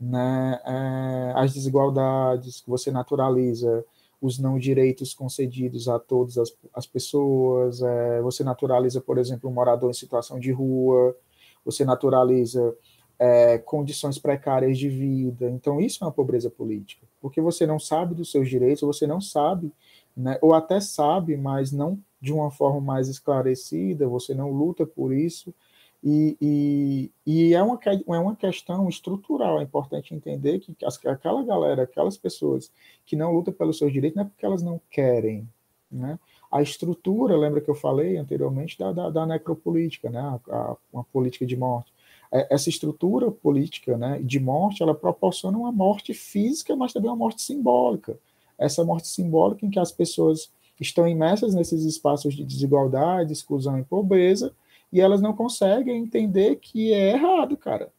né, 0.00 0.60
é, 0.64 1.32
as 1.34 1.52
desigualdades, 1.52 2.60
que 2.60 2.70
você 2.70 2.90
naturaliza 2.90 3.84
os 4.20 4.38
não 4.38 4.58
direitos 4.58 5.14
concedidos 5.14 5.88
a 5.88 5.98
todas 5.98 6.38
as, 6.38 6.52
as 6.74 6.86
pessoas, 6.86 7.82
é, 7.82 8.20
você 8.20 8.42
naturaliza, 8.42 9.00
por 9.00 9.18
exemplo, 9.18 9.48
um 9.48 9.52
morador 9.52 9.90
em 9.90 9.94
situação 9.94 10.38
de 10.38 10.50
rua, 10.50 11.16
você 11.64 11.84
naturaliza 11.84 12.74
é, 13.18 13.58
condições 13.58 14.18
precárias 14.18 14.78
de 14.78 14.88
vida. 14.88 15.48
Então, 15.50 15.80
isso 15.80 16.02
é 16.02 16.06
uma 16.06 16.12
pobreza 16.12 16.50
política, 16.50 17.06
porque 17.20 17.40
você 17.40 17.66
não 17.66 17.78
sabe 17.78 18.14
dos 18.14 18.30
seus 18.30 18.48
direitos, 18.48 18.82
você 18.82 19.06
não 19.06 19.20
sabe, 19.20 19.72
né, 20.16 20.38
ou 20.40 20.54
até 20.54 20.80
sabe, 20.80 21.36
mas 21.36 21.72
não 21.72 21.98
de 22.20 22.32
uma 22.32 22.50
forma 22.50 22.80
mais 22.80 23.08
esclarecida, 23.08 24.08
você 24.08 24.34
não 24.34 24.50
luta 24.50 24.86
por 24.86 25.12
isso. 25.12 25.54
E, 26.02 26.36
e, 26.40 27.10
e 27.26 27.54
é, 27.54 27.62
uma, 27.62 27.78
é 27.84 28.18
uma 28.18 28.36
questão 28.36 28.88
estrutural, 28.88 29.58
é 29.58 29.64
importante 29.64 30.14
entender 30.14 30.60
que 30.60 30.72
as, 30.84 31.04
aquela 31.04 31.42
galera, 31.42 31.82
aquelas 31.82 32.16
pessoas 32.16 32.70
que 33.04 33.16
não 33.16 33.32
lutam 33.32 33.52
pelos 33.52 33.78
seus 33.78 33.92
direitos, 33.92 34.16
não 34.16 34.24
é 34.24 34.26
porque 34.26 34.46
elas 34.46 34.62
não 34.62 34.80
querem. 34.90 35.48
Né? 35.90 36.18
A 36.52 36.62
estrutura, 36.62 37.36
lembra 37.36 37.60
que 37.60 37.68
eu 37.68 37.74
falei 37.74 38.16
anteriormente, 38.16 38.78
da, 38.78 38.92
da, 38.92 39.10
da 39.10 39.26
necropolítica, 39.26 40.08
né? 40.08 40.20
A, 40.20 40.40
a, 40.54 40.76
uma 40.92 41.04
política 41.04 41.44
de 41.44 41.56
morte 41.56 41.92
é, 42.30 42.54
essa 42.54 42.68
estrutura 42.68 43.30
política 43.30 43.96
né, 43.96 44.20
de 44.22 44.38
morte, 44.38 44.82
ela 44.82 44.94
proporciona 44.94 45.56
uma 45.56 45.72
morte 45.72 46.12
física, 46.12 46.76
mas 46.76 46.92
também 46.92 47.10
uma 47.10 47.16
morte 47.16 47.42
simbólica. 47.42 48.18
Essa 48.58 48.84
morte 48.84 49.08
simbólica 49.08 49.64
em 49.64 49.70
que 49.70 49.78
as 49.78 49.92
pessoas 49.92 50.50
estão 50.80 51.08
imersas 51.08 51.54
nesses 51.54 51.84
espaços 51.84 52.34
de 52.34 52.44
desigualdade, 52.44 53.32
exclusão 53.32 53.78
e 53.78 53.84
pobreza, 53.84 54.52
e 54.92 55.00
elas 55.00 55.20
não 55.20 55.34
conseguem 55.34 56.02
entender 56.02 56.56
que 56.56 56.92
é 56.92 57.12
errado, 57.12 57.56
cara, 57.56 57.92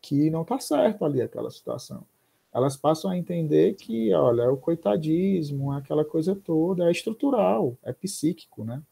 que 0.00 0.30
não 0.30 0.42
está 0.42 0.58
certo 0.58 1.04
ali 1.04 1.22
aquela 1.22 1.50
situação. 1.50 2.04
Elas 2.52 2.76
passam 2.76 3.10
a 3.10 3.18
entender 3.18 3.74
que, 3.74 4.12
olha, 4.14 4.42
é 4.42 4.48
o 4.48 4.56
coitadismo, 4.56 5.72
aquela 5.72 6.04
coisa 6.04 6.34
toda, 6.34 6.88
é 6.88 6.90
estrutural, 6.90 7.76
é 7.82 7.92
psíquico, 7.92 8.64
né? 8.64 8.82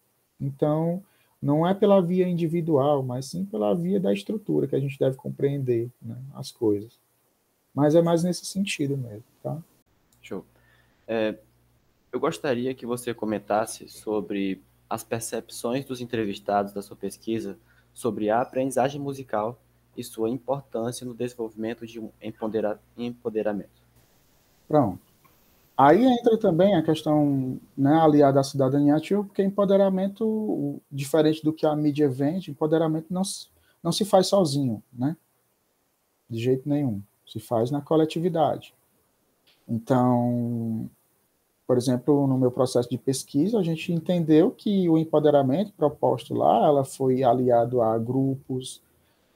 Então, 0.41 1.03
não 1.41 1.67
é 1.67 1.75
pela 1.75 2.01
via 2.01 2.29
individual, 2.29 3.03
mas 3.03 3.27
sim 3.27 3.45
pela 3.45 3.75
via 3.75 4.01
da 4.01 4.13
estrutura 4.13 4.67
que 4.67 4.77
a 4.77 4.81
gente 4.81 4.99
deve 4.99 5.17
compreender 5.17 5.91
né, 6.01 6.17
as 6.35 6.51
coisas. 6.51 6.99
Mas 7.75 7.95
é 7.95 8.03
mais 8.03 8.23
nesse 8.23 8.45
sentido 8.47 8.97
mesmo, 8.97 9.25
tá? 9.43 9.63
Show. 10.23 10.45
É, 11.07 11.37
eu 12.15 12.21
gostaria 12.21 12.73
que 12.73 12.87
você 12.87 13.13
comentasse 13.13 13.89
sobre 13.89 14.63
as 14.89 15.03
percepções 15.03 15.85
dos 15.85 16.01
entrevistados 16.01 16.73
da 16.73 16.81
sua 16.81 16.97
pesquisa 16.97 17.59
sobre 17.93 18.31
a 18.31 18.41
aprendizagem 18.41 19.01
musical 19.01 19.61
e 19.97 20.05
sua 20.05 20.31
importância 20.31 21.05
no 21.05 21.13
desenvolvimento 21.13 21.85
de 21.85 21.99
um 21.99 22.11
empoderamento. 22.97 23.83
Pronto. 24.69 25.01
Aí 25.77 26.05
entra 26.05 26.39
também 26.39 26.77
a 26.77 26.85
questão 26.85 27.61
né, 27.77 27.97
aliada 27.97 28.39
à 28.39 28.45
cidadania 28.45 28.95
ativa, 28.95 29.25
porque 29.25 29.43
empoderamento, 29.43 30.81
diferente 30.89 31.43
do 31.43 31.53
que 31.53 31.67
a 31.67 31.75
mídia 31.75 32.09
vende, 32.09 32.49
empoderamento 32.49 33.07
não, 33.11 33.23
não 33.83 33.91
se 33.91 34.05
faz 34.05 34.29
sozinho, 34.29 34.81
né? 34.93 35.17
de 36.31 36.39
jeito 36.39 36.69
nenhum. 36.69 37.03
Se 37.27 37.41
faz 37.41 37.73
na 37.73 37.81
coletividade. 37.81 38.73
Então, 39.69 40.89
por 41.67 41.77
exemplo, 41.79 42.27
no 42.27 42.37
meu 42.37 42.51
processo 42.51 42.89
de 42.91 42.99
pesquisa, 42.99 43.59
a 43.59 43.63
gente 43.63 43.93
entendeu 43.93 44.51
que 44.51 44.89
o 44.89 44.99
empoderamento 44.99 45.73
proposto 45.73 46.35
lá, 46.35 46.67
ela 46.67 46.85
foi 46.85 47.23
aliado 47.23 47.81
a 47.81 47.99
grupos, 47.99 48.83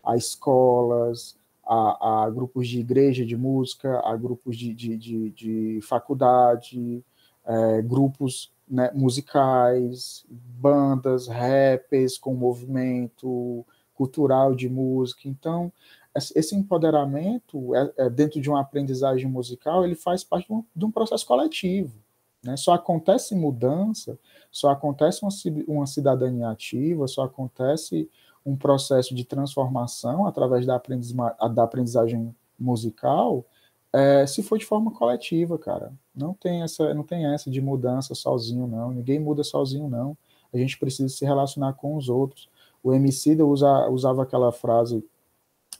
a 0.05 0.17
escolas, 0.17 1.37
a, 1.65 2.25
a 2.25 2.31
grupos 2.31 2.69
de 2.69 2.81
igreja 2.81 3.25
de 3.25 3.37
música, 3.37 4.01
a 4.05 4.17
grupos 4.17 4.57
de, 4.57 4.75
de, 4.75 4.97
de, 4.97 5.31
de 5.31 5.81
faculdade, 5.83 7.05
é, 7.47 7.83
grupos 7.83 8.53
né, 8.69 8.91
musicais, 8.95 10.25
bandas, 10.29 11.29
rappers 11.29 12.19
com 12.19 12.35
movimento 12.35 13.65
cultural 13.95 14.55
de 14.55 14.69
música. 14.69 15.23
Então, 15.29 15.73
esse 16.15 16.55
empoderamento 16.55 17.75
é, 17.75 17.93
é, 17.97 18.11
dentro 18.11 18.41
de 18.41 18.51
uma 18.51 18.61
aprendizagem 18.61 19.29
musical, 19.29 19.85
ele 19.85 19.95
faz 19.95 20.23
parte 20.23 20.47
de 20.47 20.53
um, 20.53 20.65
de 20.75 20.85
um 20.85 20.91
processo 20.91 21.27
coletivo. 21.27 21.93
Né? 22.43 22.57
Só 22.57 22.73
acontece 22.73 23.35
mudança, 23.35 24.19
só 24.51 24.71
acontece 24.71 25.23
uma, 25.23 25.31
uma 25.67 25.87
cidadania 25.87 26.49
ativa, 26.49 27.07
só 27.07 27.25
acontece 27.25 28.09
um 28.45 28.57
processo 28.57 29.15
de 29.15 29.25
transformação 29.25 30.27
através 30.27 30.65
da, 30.65 30.77
aprendiz, 30.77 31.13
da 31.13 31.65
aprendizagem 31.65 32.35
musical 32.59 33.45
é, 33.93 34.27
se 34.27 34.43
for 34.43 34.59
de 34.59 34.67
forma 34.67 34.91
coletiva, 34.91 35.59
cara. 35.59 35.93
Não 36.15 36.35
tem 36.35 36.63
essa, 36.63 36.93
não 36.95 37.03
tem 37.03 37.27
essa 37.27 37.51
de 37.51 37.61
mudança 37.61 38.15
sozinho, 38.15 38.67
não. 38.67 38.91
Ninguém 38.93 39.19
muda 39.19 39.43
sozinho, 39.43 39.89
não. 39.89 40.17
A 40.53 40.59
gente 40.59 40.79
precisa 40.79 41.09
se 41.09 41.25
relacionar 41.25 41.75
com 41.75 41.97
os 41.97 42.09
outros. 42.09 42.49
O 42.83 42.93
MC 42.93 43.41
usa, 43.43 43.89
usava 43.89 44.23
aquela 44.23 44.53
frase, 44.53 45.05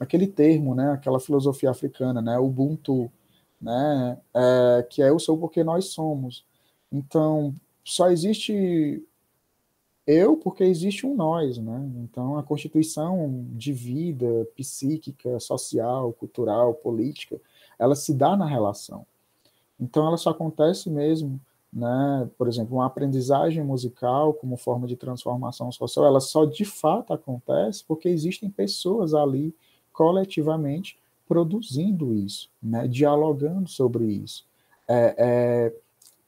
aquele 0.01 0.27
termo, 0.27 0.75
né? 0.75 0.93
Aquela 0.93 1.21
filosofia 1.21 1.71
africana, 1.71 2.23
né? 2.23 2.39
Ubuntu, 2.39 3.11
né? 3.61 4.19
É, 4.35 4.83
que 4.89 5.03
é 5.03 5.11
eu 5.11 5.19
sou 5.19 5.39
porque 5.39 5.65
nós 5.65 5.87
somos. 5.87 6.45
Então, 6.93 7.55
só 7.85 8.11
existe 8.11 9.03
eu 10.07 10.39
porque 10.39 10.65
existe 10.65 11.07
um 11.07 11.15
nós, 11.15 11.59
né? 11.59 11.87
Então, 11.97 12.39
a 12.39 12.43
constituição 12.43 13.45
de 13.51 13.75
vida 13.75 14.49
psíquica, 14.57 15.39
social, 15.39 16.15
cultural, 16.15 16.73
política, 16.73 17.39
ela 17.79 17.95
se 17.95 18.15
dá 18.15 18.35
na 18.35 18.47
relação. 18.47 19.07
Então, 19.79 20.07
ela 20.07 20.17
só 20.17 20.31
acontece 20.31 20.89
mesmo, 20.89 21.39
né? 21.71 22.29
Por 22.39 22.49
exemplo, 22.49 22.77
uma 22.77 22.87
aprendizagem 22.87 23.63
musical 23.63 24.33
como 24.33 24.57
forma 24.57 24.87
de 24.87 24.97
transformação 24.97 25.71
social, 25.71 26.07
ela 26.07 26.21
só 26.21 26.47
de 26.47 26.65
fato 26.65 27.13
acontece 27.13 27.85
porque 27.87 28.09
existem 28.09 28.49
pessoas 28.49 29.13
ali 29.13 29.55
coletivamente 29.93 30.99
produzindo 31.29 32.15
isso, 32.15 32.51
né? 32.63 32.89
Dialogando 32.89 33.69
sobre 33.69 34.07
isso. 34.07 34.47
É, 34.89 35.15
é, 35.19 35.75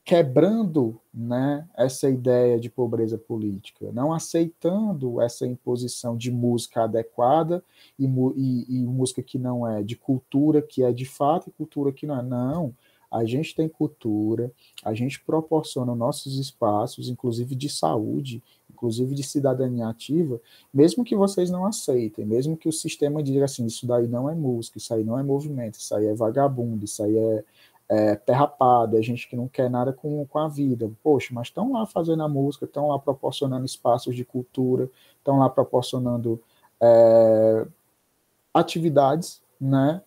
quebrando 0.05 1.01
né, 1.13 1.67
essa 1.77 2.11
ideia 2.11 2.59
de 2.61 2.69
pobreza 2.69 3.17
política, 3.17 3.91
não 3.93 4.13
aceitando 4.13 5.21
essa 5.21 5.47
imposição 5.47 6.17
de 6.17 6.31
música 6.31 6.85
adequada 6.85 7.65
e, 7.99 8.05
e, 8.05 8.67
e, 8.69 8.87
música 8.87 9.23
que 9.23 9.39
não 9.39 9.67
é, 9.67 9.83
de 9.83 9.97
cultura 9.97 10.61
que 10.61 10.83
é 10.83 10.93
de 10.93 11.05
fato 11.07 11.49
e 11.49 11.53
cultura 11.53 11.93
que 11.93 12.07
não 12.07 12.19
é. 12.19 12.23
Não, 12.23 12.75
a 13.11 13.25
gente 13.25 13.55
tem 13.55 13.69
cultura, 13.69 14.53
a 14.85 14.95
gente 14.95 15.23
proporciona 15.25 15.95
nossos 15.95 16.39
espaços, 16.39 17.09
inclusive 17.09 17.55
de 17.55 17.69
saúde, 17.69 18.43
inclusive 18.81 19.15
de 19.15 19.23
cidadania 19.23 19.89
ativa, 19.89 20.41
mesmo 20.73 21.05
que 21.05 21.15
vocês 21.15 21.51
não 21.51 21.67
aceitem, 21.67 22.25
mesmo 22.25 22.57
que 22.57 22.69
o 22.69 22.73
sistema 22.73 23.23
diga 23.23 23.45
assim, 23.45 23.67
isso 23.67 23.87
daí 23.87 24.09
não 24.09 24.31
é 24.31 24.35
música, 24.35 24.79
isso 24.79 24.95
aí 24.95 25.05
não 25.05 25.19
é 25.19 25.23
movimento, 25.23 25.75
isso 25.75 25.95
aí 25.95 26.07
é 26.07 26.15
vagabundo, 26.15 26.85
isso 26.85 27.03
aí 27.03 27.17
é 27.17 27.45
é, 27.91 28.15
terrapado, 28.15 28.97
é 28.97 29.03
gente 29.03 29.29
que 29.29 29.35
não 29.35 29.49
quer 29.49 29.69
nada 29.69 29.93
com, 29.93 30.25
com 30.25 30.39
a 30.39 30.47
vida. 30.47 30.89
Poxa, 31.03 31.35
mas 31.35 31.49
estão 31.49 31.73
lá 31.73 31.85
fazendo 31.85 32.23
a 32.23 32.29
música, 32.29 32.65
estão 32.65 32.87
lá 32.87 32.99
proporcionando 33.01 33.67
espaços 33.67 34.15
de 34.15 34.25
cultura, 34.25 34.89
estão 35.19 35.41
lá 35.41 35.51
proporcionando 35.51 36.41
é, 36.81 37.67
atividades, 38.55 39.43
né, 39.61 40.01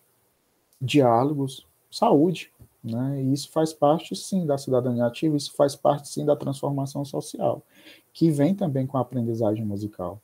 diálogos, 0.80 1.66
saúde, 1.90 2.50
né, 2.84 3.22
e 3.22 3.32
isso 3.32 3.50
faz 3.50 3.72
parte, 3.72 4.14
sim, 4.14 4.44
da 4.44 4.58
cidadania 4.58 5.06
ativa, 5.06 5.36
isso 5.36 5.54
faz 5.56 5.74
parte, 5.74 6.08
sim, 6.08 6.24
da 6.24 6.36
transformação 6.36 7.04
social, 7.04 7.64
que 8.12 8.30
vem 8.30 8.54
também 8.54 8.86
com 8.86 8.98
a 8.98 9.00
aprendizagem 9.00 9.64
musical. 9.64 10.20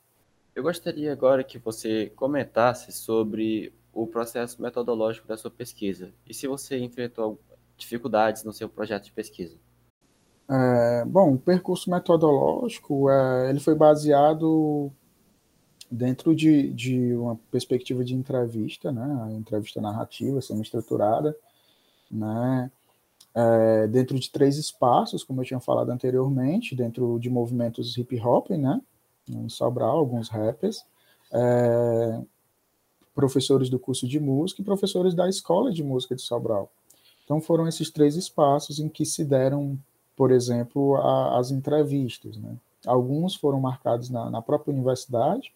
Eu 0.55 0.63
gostaria 0.63 1.11
agora 1.11 1.43
que 1.43 1.57
você 1.57 2.11
comentasse 2.15 2.91
sobre 2.91 3.73
o 3.93 4.05
processo 4.05 4.61
metodológico 4.61 5.27
da 5.27 5.37
sua 5.37 5.49
pesquisa 5.49 6.13
e 6.27 6.33
se 6.33 6.47
você 6.47 6.77
enfrentou 6.77 7.39
dificuldades 7.77 8.43
no 8.43 8.53
seu 8.53 8.69
projeto 8.69 9.05
de 9.05 9.11
pesquisa? 9.11 9.57
É, 10.49 11.05
bom, 11.05 11.33
o 11.33 11.39
percurso 11.39 11.89
metodológico 11.89 13.09
é, 13.09 13.49
ele 13.49 13.59
foi 13.59 13.73
baseado 13.73 14.91
dentro 15.89 16.35
de, 16.35 16.69
de 16.71 17.13
uma 17.15 17.37
perspectiva 17.49 18.03
de 18.03 18.13
entrevista, 18.13 18.91
né, 18.91 19.33
entrevista 19.33 19.81
narrativa, 19.81 20.41
semi-estruturada, 20.41 21.35
né, 22.11 22.71
é, 23.33 23.87
dentro 23.87 24.19
de 24.19 24.29
três 24.29 24.57
espaços, 24.57 25.23
como 25.23 25.41
eu 25.41 25.45
tinha 25.45 25.59
falado 25.59 25.89
anteriormente, 25.89 26.75
dentro 26.75 27.17
de 27.19 27.29
movimentos 27.29 27.97
hip 27.97 28.19
hop, 28.19 28.49
né, 28.51 28.81
em 29.29 29.47
Sobral, 29.49 29.97
alguns 29.97 30.29
rappers, 30.29 30.83
é, 31.31 32.21
professores 33.15 33.69
do 33.69 33.79
curso 33.79 34.07
de 34.07 34.19
música 34.19 34.61
e 34.61 34.65
professores 34.65 35.13
da 35.13 35.29
escola 35.29 35.71
de 35.71 35.83
música 35.83 36.15
de 36.15 36.21
Sobral. 36.21 36.69
Então 37.23 37.39
foram 37.39 37.67
esses 37.67 37.89
três 37.89 38.15
espaços 38.15 38.79
em 38.79 38.89
que 38.89 39.05
se 39.05 39.23
deram, 39.23 39.77
por 40.15 40.31
exemplo, 40.31 40.95
a, 40.97 41.39
as 41.39 41.51
entrevistas. 41.51 42.37
Né? 42.37 42.55
Alguns 42.85 43.35
foram 43.35 43.59
marcados 43.59 44.09
na, 44.09 44.29
na, 44.29 44.41
própria 44.41 44.73
universidade, 44.73 45.53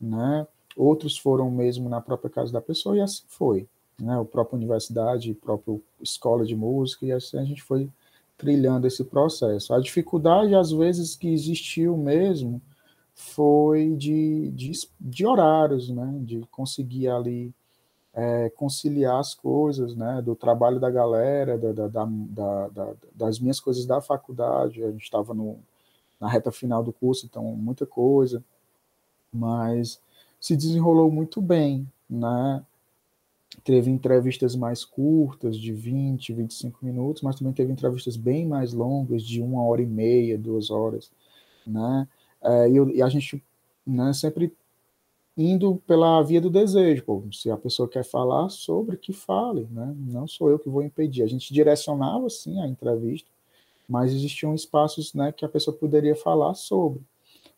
né? 0.00 0.46
outros 0.76 1.18
foram 1.18 1.50
mesmo 1.50 1.88
na 1.88 2.00
própria 2.00 2.30
casa 2.30 2.52
da 2.52 2.60
pessoa, 2.60 2.96
e 2.96 3.00
assim 3.00 3.22
foi. 3.28 3.68
Né? 4.00 4.18
A 4.18 4.24
própria 4.24 4.56
universidade, 4.56 5.32
a 5.32 5.44
própria 5.44 5.80
escola 6.00 6.44
de 6.44 6.56
música, 6.56 7.06
e 7.06 7.12
assim 7.12 7.38
a 7.38 7.44
gente 7.44 7.62
foi 7.62 7.88
trilhando 8.36 8.86
esse 8.86 9.04
processo. 9.04 9.74
A 9.74 9.80
dificuldade, 9.80 10.54
às 10.54 10.72
vezes, 10.72 11.14
que 11.14 11.28
existiu 11.28 11.96
mesmo 11.96 12.60
foi 13.14 13.94
de, 13.96 14.50
de, 14.52 14.72
de 14.98 15.26
horários, 15.26 15.90
né? 15.90 16.18
de 16.22 16.40
conseguir 16.50 17.08
ali 17.08 17.52
é, 18.12 18.50
conciliar 18.50 19.20
as 19.20 19.34
coisas, 19.34 19.94
né, 19.94 20.20
do 20.22 20.34
trabalho 20.34 20.80
da 20.80 20.90
galera, 20.90 21.56
da, 21.56 21.88
da, 21.88 22.68
da, 22.68 22.92
das 23.14 23.38
minhas 23.38 23.60
coisas 23.60 23.86
da 23.86 24.00
faculdade, 24.00 24.82
a 24.82 24.90
gente 24.90 25.04
estava 25.04 25.34
na 26.20 26.28
reta 26.28 26.50
final 26.50 26.82
do 26.82 26.92
curso, 26.92 27.26
então 27.26 27.44
muita 27.44 27.86
coisa, 27.86 28.42
mas 29.32 30.00
se 30.40 30.56
desenrolou 30.56 31.10
muito 31.10 31.40
bem, 31.40 31.90
né, 32.08 32.64
teve 33.64 33.90
entrevistas 33.90 34.56
mais 34.56 34.84
curtas, 34.84 35.56
de 35.58 35.72
20, 35.72 36.32
25 36.32 36.84
minutos, 36.84 37.22
mas 37.22 37.36
também 37.36 37.52
teve 37.52 37.72
entrevistas 37.72 38.16
bem 38.16 38.46
mais 38.46 38.72
longas, 38.72 39.22
de 39.22 39.40
uma 39.40 39.62
hora 39.64 39.82
e 39.82 39.86
meia, 39.86 40.38
duas 40.38 40.70
horas, 40.70 41.10
né, 41.66 42.08
é, 42.42 42.68
e, 42.68 42.96
e 42.96 43.02
a 43.02 43.08
gente 43.08 43.42
né, 43.86 44.12
sempre 44.12 44.52
indo 45.36 45.76
pela 45.86 46.22
via 46.22 46.40
do 46.40 46.50
desejo. 46.50 47.04
Pô, 47.04 47.22
se 47.32 47.50
a 47.50 47.56
pessoa 47.56 47.88
quer 47.88 48.04
falar 48.04 48.48
sobre, 48.50 48.96
que 48.96 49.12
fale, 49.12 49.66
né? 49.70 49.94
Não 49.96 50.26
sou 50.26 50.50
eu 50.50 50.58
que 50.58 50.68
vou 50.68 50.82
impedir. 50.82 51.22
A 51.22 51.26
gente 51.26 51.52
direcionava, 51.52 52.28
sim, 52.28 52.60
a 52.60 52.66
entrevista, 52.66 53.28
mas 53.88 54.12
existiam 54.12 54.54
espaços 54.54 55.14
né, 55.14 55.32
que 55.32 55.44
a 55.44 55.48
pessoa 55.48 55.76
poderia 55.76 56.14
falar 56.14 56.54
sobre. 56.54 57.00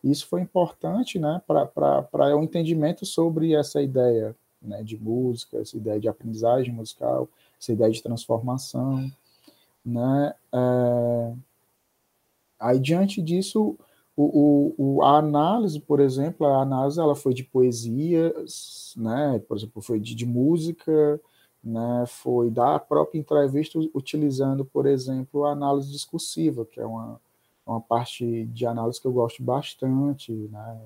Isso 0.03 0.27
foi 0.27 0.41
importante 0.41 1.19
né, 1.19 1.41
para 1.47 2.37
o 2.37 2.43
entendimento 2.43 3.05
sobre 3.07 3.55
essa 3.55 3.83
ideia 3.83 4.35
né, 4.63 4.83
de 4.83 4.97
música, 4.97 5.59
essa 5.59 5.77
ideia 5.77 6.01
de 6.01 6.09
aprendizagem 6.09 6.73
musical, 6.73 7.29
essa 7.61 7.73
ideia 7.73 7.91
de 7.91 8.03
transformação. 8.03 9.11
Né? 9.85 10.35
É... 10.53 11.35
Aí, 12.59 12.79
diante 12.79 13.21
disso, 13.21 13.77
o, 14.17 14.75
o, 14.77 15.03
a 15.03 15.19
análise, 15.19 15.81
por 15.81 15.99
exemplo, 16.01 16.47
a 16.47 16.63
análise 16.63 17.01
ela 17.01 17.15
foi 17.15 17.35
de 17.35 17.43
poesias, 17.43 18.95
né, 18.97 19.41
por 19.49 19.57
exemplo, 19.57 19.81
foi 19.83 19.99
de, 19.99 20.15
de 20.15 20.27
música, 20.27 21.21
né, 21.65 22.05
foi 22.07 22.51
da 22.51 22.79
própria 22.79 23.19
entrevista 23.19 23.79
utilizando, 23.95 24.65
por 24.65 24.87
exemplo, 24.87 25.45
a 25.45 25.53
análise 25.53 25.91
discursiva, 25.91 26.65
que 26.67 26.79
é 26.79 26.87
uma, 26.87 27.21
uma 27.67 27.81
parte 27.81 28.45
de 28.47 28.67
análise 28.67 29.01
que 29.01 29.07
eu 29.07 29.13
gosto 29.13 29.43
bastante, 29.43 30.33
né, 30.33 30.81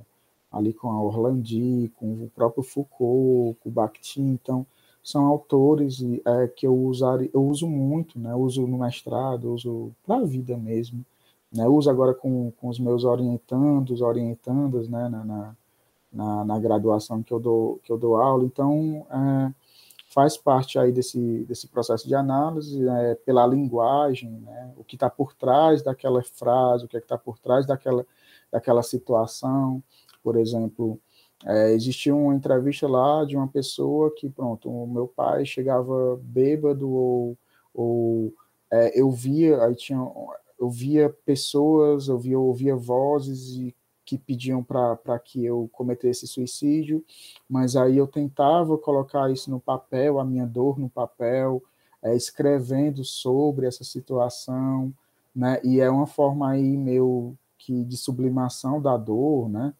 ali 0.50 0.72
com 0.72 0.90
a 0.90 1.02
Orlandi, 1.02 1.92
com 1.96 2.24
o 2.24 2.30
próprio 2.34 2.62
Foucault, 2.62 3.58
com 3.60 3.68
o 3.68 3.72
Bakhtin, 3.72 4.32
então 4.32 4.66
são 5.06 5.24
autores 5.26 6.02
é, 6.24 6.48
que 6.48 6.66
eu, 6.66 6.74
usar, 6.74 7.20
eu 7.32 7.46
uso 7.46 7.68
muito, 7.68 8.18
né, 8.18 8.34
uso 8.34 8.66
no 8.66 8.78
mestrado, 8.78 9.52
uso 9.52 9.92
para 10.04 10.16
a 10.16 10.24
vida 10.24 10.56
mesmo, 10.56 11.04
né, 11.52 11.66
uso 11.68 11.88
agora 11.88 12.12
com, 12.12 12.50
com 12.60 12.68
os 12.68 12.80
meus 12.80 13.04
orientandos, 13.04 14.00
orientandas, 14.00 14.88
né, 14.88 15.08
na, 15.08 15.24
na, 15.24 15.56
na, 16.12 16.44
na, 16.44 16.58
graduação 16.58 17.22
que 17.22 17.32
eu 17.32 17.38
dou, 17.38 17.78
que 17.84 17.92
eu 17.92 17.96
dou 17.96 18.16
aula. 18.16 18.44
Então, 18.44 19.06
é, 19.08 19.54
faz 20.08 20.36
parte 20.36 20.76
aí 20.76 20.90
desse, 20.90 21.44
desse 21.44 21.68
processo 21.68 22.08
de 22.08 22.14
análise 22.14 22.76
né, 22.80 23.14
pela 23.16 23.46
linguagem, 23.46 24.30
né, 24.30 24.72
o 24.76 24.82
que 24.82 24.96
está 24.96 25.08
por 25.08 25.34
trás 25.34 25.82
daquela 25.82 26.22
frase, 26.22 26.84
o 26.84 26.88
que 26.88 26.96
é 26.96 27.00
está 27.00 27.16
por 27.16 27.38
trás 27.38 27.64
daquela, 27.64 28.04
daquela 28.50 28.82
situação. 28.82 29.80
Por 30.26 30.36
exemplo, 30.36 30.98
é, 31.44 31.70
existia 31.70 32.12
uma 32.12 32.34
entrevista 32.34 32.88
lá 32.88 33.24
de 33.24 33.36
uma 33.36 33.46
pessoa 33.46 34.12
que, 34.12 34.28
pronto, 34.28 34.68
o 34.68 34.84
meu 34.84 35.06
pai 35.06 35.46
chegava 35.46 36.18
bêbado 36.20 36.90
ou, 36.90 37.38
ou 37.72 38.34
é, 38.68 39.00
eu 39.00 39.08
via, 39.08 39.62
aí 39.62 39.76
tinha, 39.76 40.00
eu 40.58 40.68
via 40.68 41.14
pessoas, 41.24 42.08
eu 42.08 42.18
via, 42.18 42.36
ouvia 42.36 42.74
vozes 42.74 43.54
e 43.54 43.76
que 44.04 44.18
pediam 44.18 44.64
para 44.64 45.16
que 45.20 45.44
eu 45.44 45.70
cometesse 45.70 46.26
suicídio, 46.26 47.04
mas 47.48 47.76
aí 47.76 47.96
eu 47.96 48.08
tentava 48.08 48.76
colocar 48.76 49.30
isso 49.30 49.48
no 49.48 49.60
papel, 49.60 50.18
a 50.18 50.24
minha 50.24 50.44
dor 50.44 50.76
no 50.76 50.90
papel, 50.90 51.62
é, 52.02 52.16
escrevendo 52.16 53.04
sobre 53.04 53.64
essa 53.64 53.84
situação, 53.84 54.92
né? 55.32 55.60
E 55.62 55.78
é 55.78 55.88
uma 55.88 56.08
forma 56.08 56.50
aí 56.50 56.76
meu 56.76 57.36
que 57.56 57.84
de 57.84 57.96
sublimação 57.96 58.82
da 58.82 58.96
dor, 58.96 59.48
né? 59.48 59.72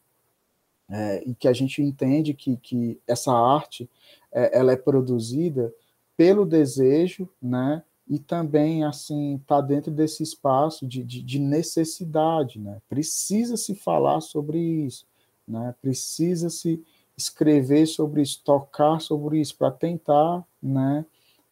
É, 0.89 1.23
e 1.27 1.35
que 1.35 1.49
a 1.49 1.53
gente 1.53 1.83
entende 1.83 2.33
que, 2.33 2.57
que 2.59 3.01
essa 3.09 3.33
arte 3.33 3.91
é, 4.33 4.57
ela 4.57 4.73
é 4.73 4.77
produzida 4.77 5.75
pelo 6.17 6.47
desejo, 6.47 7.29
né? 7.43 7.83
e 8.09 8.19
também 8.19 8.85
assim 8.85 9.37
está 9.37 9.61
dentro 9.61 9.91
desse 9.91 10.23
espaço 10.23 10.87
de, 10.87 11.03
de, 11.03 11.23
de, 11.23 11.39
necessidade, 11.39 12.59
né? 12.59 12.81
Precisa 12.89 13.57
se 13.57 13.75
falar 13.75 14.21
sobre 14.21 14.59
isso, 14.59 15.07
né? 15.47 15.75
Precisa 15.83 16.49
se 16.49 16.83
escrever 17.17 17.87
sobre 17.87 18.23
isso, 18.23 18.41
tocar 18.45 19.01
sobre 19.01 19.41
isso 19.41 19.57
para 19.57 19.73
tentar, 19.73 20.45
né? 20.63 21.05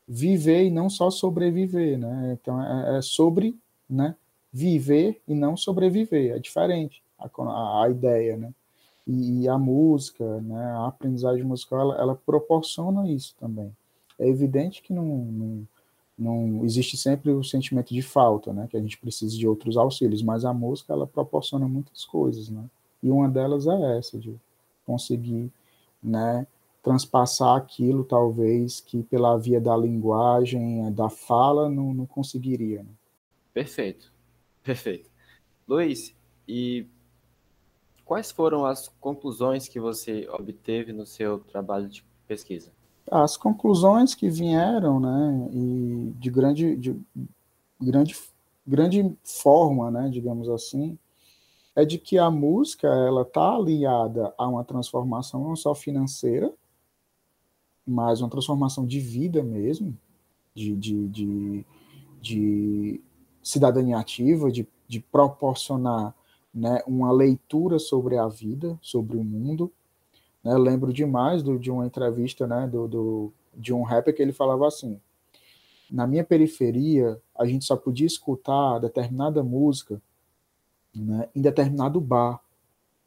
Viver 0.07 0.65
e 0.65 0.71
não 0.71 0.89
só 0.89 1.11
sobreviver, 1.11 1.99
né? 1.99 2.39
Então 2.41 2.63
é, 2.63 2.99
é 2.99 3.03
sobre, 3.03 3.59
né? 3.91 4.15
Viver 4.53 5.21
e 5.27 5.35
não 5.35 5.57
sobreviver, 5.57 6.37
é 6.37 6.39
diferente 6.39 7.03
a, 7.19 7.27
a, 7.27 7.85
a 7.85 7.91
ideia, 7.91 8.37
né? 8.37 8.55
E, 9.07 9.47
a 9.49 9.59
música, 9.59 10.41
né? 10.41 10.65
A 10.73 10.87
aprendizagem 10.87 11.45
musical 11.45 11.81
ela, 11.81 12.01
ela 12.01 12.15
proporciona 12.15 13.09
isso 13.11 13.35
também. 13.39 13.75
É 14.19 14.27
evidente 14.29 14.83
que 14.83 14.93
não, 14.93 15.05
não 15.05 15.69
não 16.17 16.65
existe 16.65 16.97
sempre 16.97 17.33
o 17.33 17.43
sentimento 17.43 17.93
de 17.93 18.01
falta, 18.01 18.53
né, 18.53 18.69
que 18.71 18.77
a 18.77 18.81
gente 18.81 18.97
precisa 18.99 19.37
de 19.37 19.49
outros 19.49 19.77
auxílios, 19.77 20.23
mas 20.23 20.45
a 20.45 20.55
música 20.55 20.93
ela 20.93 21.07
proporciona 21.07 21.67
muitas 21.67 22.05
coisas, 22.05 22.49
né? 22.49 22.65
E 23.03 23.11
uma 23.11 23.29
delas 23.29 23.67
é 23.67 23.99
essa 23.99 24.19
de 24.19 24.35
conseguir, 24.87 25.51
né, 26.03 26.47
transpassar 26.83 27.57
aquilo 27.57 28.05
talvez 28.05 28.81
que 28.81 29.03
pela 29.03 29.37
via 29.37 29.61
da 29.61 29.77
linguagem, 29.77 30.93
da 30.93 31.09
fala 31.09 31.69
não, 31.69 31.93
não 31.93 32.07
conseguiria. 32.07 32.83
Né? 32.83 32.91
Perfeito. 33.53 34.13
Perfeito. 34.63 35.11
Luiz, 35.67 36.15
e 36.47 36.87
quais 38.05 38.31
foram 38.31 38.65
as 38.65 38.89
conclusões 39.01 39.69
que 39.69 39.81
você 39.81 40.29
obteve 40.29 40.93
no 40.93 41.07
seu 41.07 41.39
trabalho 41.39 41.89
de 41.89 42.05
pesquisa? 42.27 42.73
as 43.11 43.37
conclusões 43.37 44.15
que 44.15 44.29
vieram, 44.29 44.99
né, 44.99 45.49
e 45.53 46.13
de 46.19 46.31
grande, 46.31 46.77
de 46.77 46.97
grande, 47.81 48.17
grande 48.67 49.17
forma, 49.23 49.91
né, 49.91 50.09
digamos 50.09 50.49
assim, 50.49 50.99
é 51.77 51.85
de 51.85 51.99
que 51.99 52.19
a 52.19 52.31
música 52.31 52.87
ela 52.87 53.23
está 53.23 53.55
aliada 53.55 54.33
a 54.39 54.49
uma 54.49 54.65
transformação 54.65 55.43
não 55.43 55.57
só 55.57 55.75
financeira, 55.75 56.53
mas 57.87 58.21
uma 58.21 58.31
transformação 58.31 58.87
de 58.87 59.01
vida 59.01 59.43
mesmo, 59.43 59.97
de, 60.55 60.75
de, 60.77 61.09
de, 61.09 61.67
de 62.23 63.01
cidadania 63.43 63.99
ativa, 63.99 64.51
de, 64.51 64.67
de 64.87 65.01
proporcionar 65.01 66.15
né, 66.55 66.83
uma 66.87 67.11
leitura 67.11 67.79
sobre 67.79 68.17
a 68.17 68.29
vida, 68.29 68.79
sobre 68.81 69.17
o 69.17 69.25
mundo, 69.25 69.73
né? 70.45 70.57
Lembro 70.59 70.93
demais 70.93 71.43
do, 71.43 71.59
de 71.59 71.71
uma 71.71 71.87
entrevista 71.87 72.47
né, 72.47 72.69
do, 72.69 72.87
do, 72.87 73.33
de 73.55 73.73
um 73.73 73.83
rapper 73.83 74.15
que 74.15 74.21
ele 74.21 74.33
falava 74.33 74.69
assim: 74.69 75.01
na 75.91 76.07
minha 76.07 76.23
periferia, 76.23 77.21
a 77.35 77.47
gente 77.47 77.65
só 77.65 77.77
podia 77.77 78.07
escutar 78.07 78.79
determinada 78.79 79.43
música 79.43 80.01
né, 80.95 81.29
em 81.35 81.41
determinado 81.41 82.01
bar, 82.01 82.41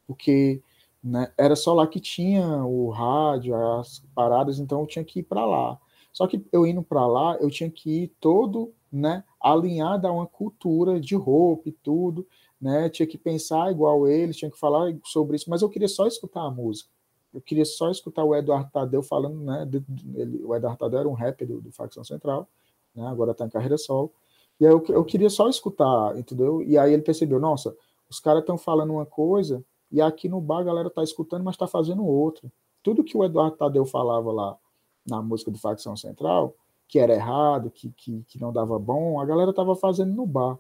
porque 0.08 0.62
né, 1.04 1.32
era 1.38 1.56
só 1.56 1.74
lá 1.74 1.86
que 1.86 2.00
tinha 2.00 2.66
o 2.66 2.90
rádio, 2.90 3.56
as 3.56 4.04
paradas, 4.16 4.60
então 4.60 4.82
eu 4.82 4.88
tinha 4.88 5.06
que 5.06 5.20
ir 5.20 5.24
para 5.24 5.46
lá. 5.46 5.80
Só 6.12 6.26
que 6.26 6.44
eu 6.52 6.66
indo 6.66 6.82
para 6.82 7.06
lá, 7.06 7.36
eu 7.36 7.52
tinha 7.52 7.70
que 7.70 8.04
ir 8.04 8.08
todo 8.20 8.74
né, 8.92 9.24
alinhado 9.40 10.08
a 10.08 10.12
uma 10.12 10.26
cultura 10.26 11.00
de 11.00 11.16
roupa 11.16 11.70
e 11.70 11.72
tudo, 11.72 12.26
né, 12.60 12.90
tinha 12.90 13.08
que 13.08 13.18
pensar 13.18 13.72
igual 13.72 14.08
eles, 14.08 14.38
tinha 14.38 14.52
que 14.52 14.60
falar 14.60 14.94
sobre 15.04 15.36
isso, 15.36 15.50
mas 15.50 15.62
eu 15.62 15.70
queria 15.70 15.88
só 15.88 16.08
escutar 16.08 16.42
a 16.42 16.52
música 16.52 16.90
eu 17.34 17.42
queria 17.42 17.66
só 17.66 17.92
escutar 17.92 18.24
o 18.24 18.36
Eduardo 18.36 18.72
Tadeu 18.72 19.04
falando, 19.04 19.40
né? 19.42 19.70
Ele, 20.16 20.44
o 20.44 20.56
Eduardo 20.56 20.80
Tadeu 20.80 21.00
era 21.00 21.08
um 21.08 21.14
rapper 21.14 21.48
do, 21.48 21.62
do 21.62 21.72
Facção 21.72 22.04
Central, 22.04 22.48
né? 22.96 23.06
Agora 23.08 23.32
está 23.32 23.46
em 23.46 23.50
carreira 23.50 23.78
solo. 23.78 24.12
E 24.60 24.66
aí 24.66 24.72
eu, 24.72 24.84
eu 24.90 25.06
queria 25.06 25.30
só 25.30 25.48
escutar, 25.48 26.18
entendeu? 26.18 26.64
E 26.64 26.78
aí 26.78 26.94
ele 26.94 27.04
percebeu, 27.04 27.40
nossa, 27.40 27.76
os 28.10 28.20
caras 28.20 28.42
estão 28.42 28.58
falando 28.58 28.94
uma 28.94 29.06
coisa 29.06 29.64
e 29.92 30.02
aqui 30.02 30.28
no 30.28 30.42
bar 30.42 30.62
a 30.62 30.64
galera 30.64 30.90
tá 30.90 31.04
escutando, 31.04 31.44
mas 31.44 31.54
está 31.54 31.68
fazendo 31.68 32.04
outra. 32.06 32.52
Tudo 32.82 33.04
que 33.04 33.16
o 33.16 33.24
Eduardo 33.24 33.56
Tadeu 33.56 33.86
falava 33.86 34.32
lá 34.32 34.58
na 35.06 35.22
música 35.22 35.52
do 35.52 35.60
Facção 35.60 35.96
Central, 35.96 36.56
que 36.88 36.98
era 36.98 37.14
errado, 37.14 37.70
que, 37.70 37.92
que, 37.92 38.24
que 38.28 38.40
não 38.40 38.52
dava 38.52 38.80
bom, 38.80 39.20
a 39.20 39.26
galera 39.26 39.54
tava 39.54 39.76
fazendo 39.76 40.14
no 40.14 40.26
bar, 40.26 40.58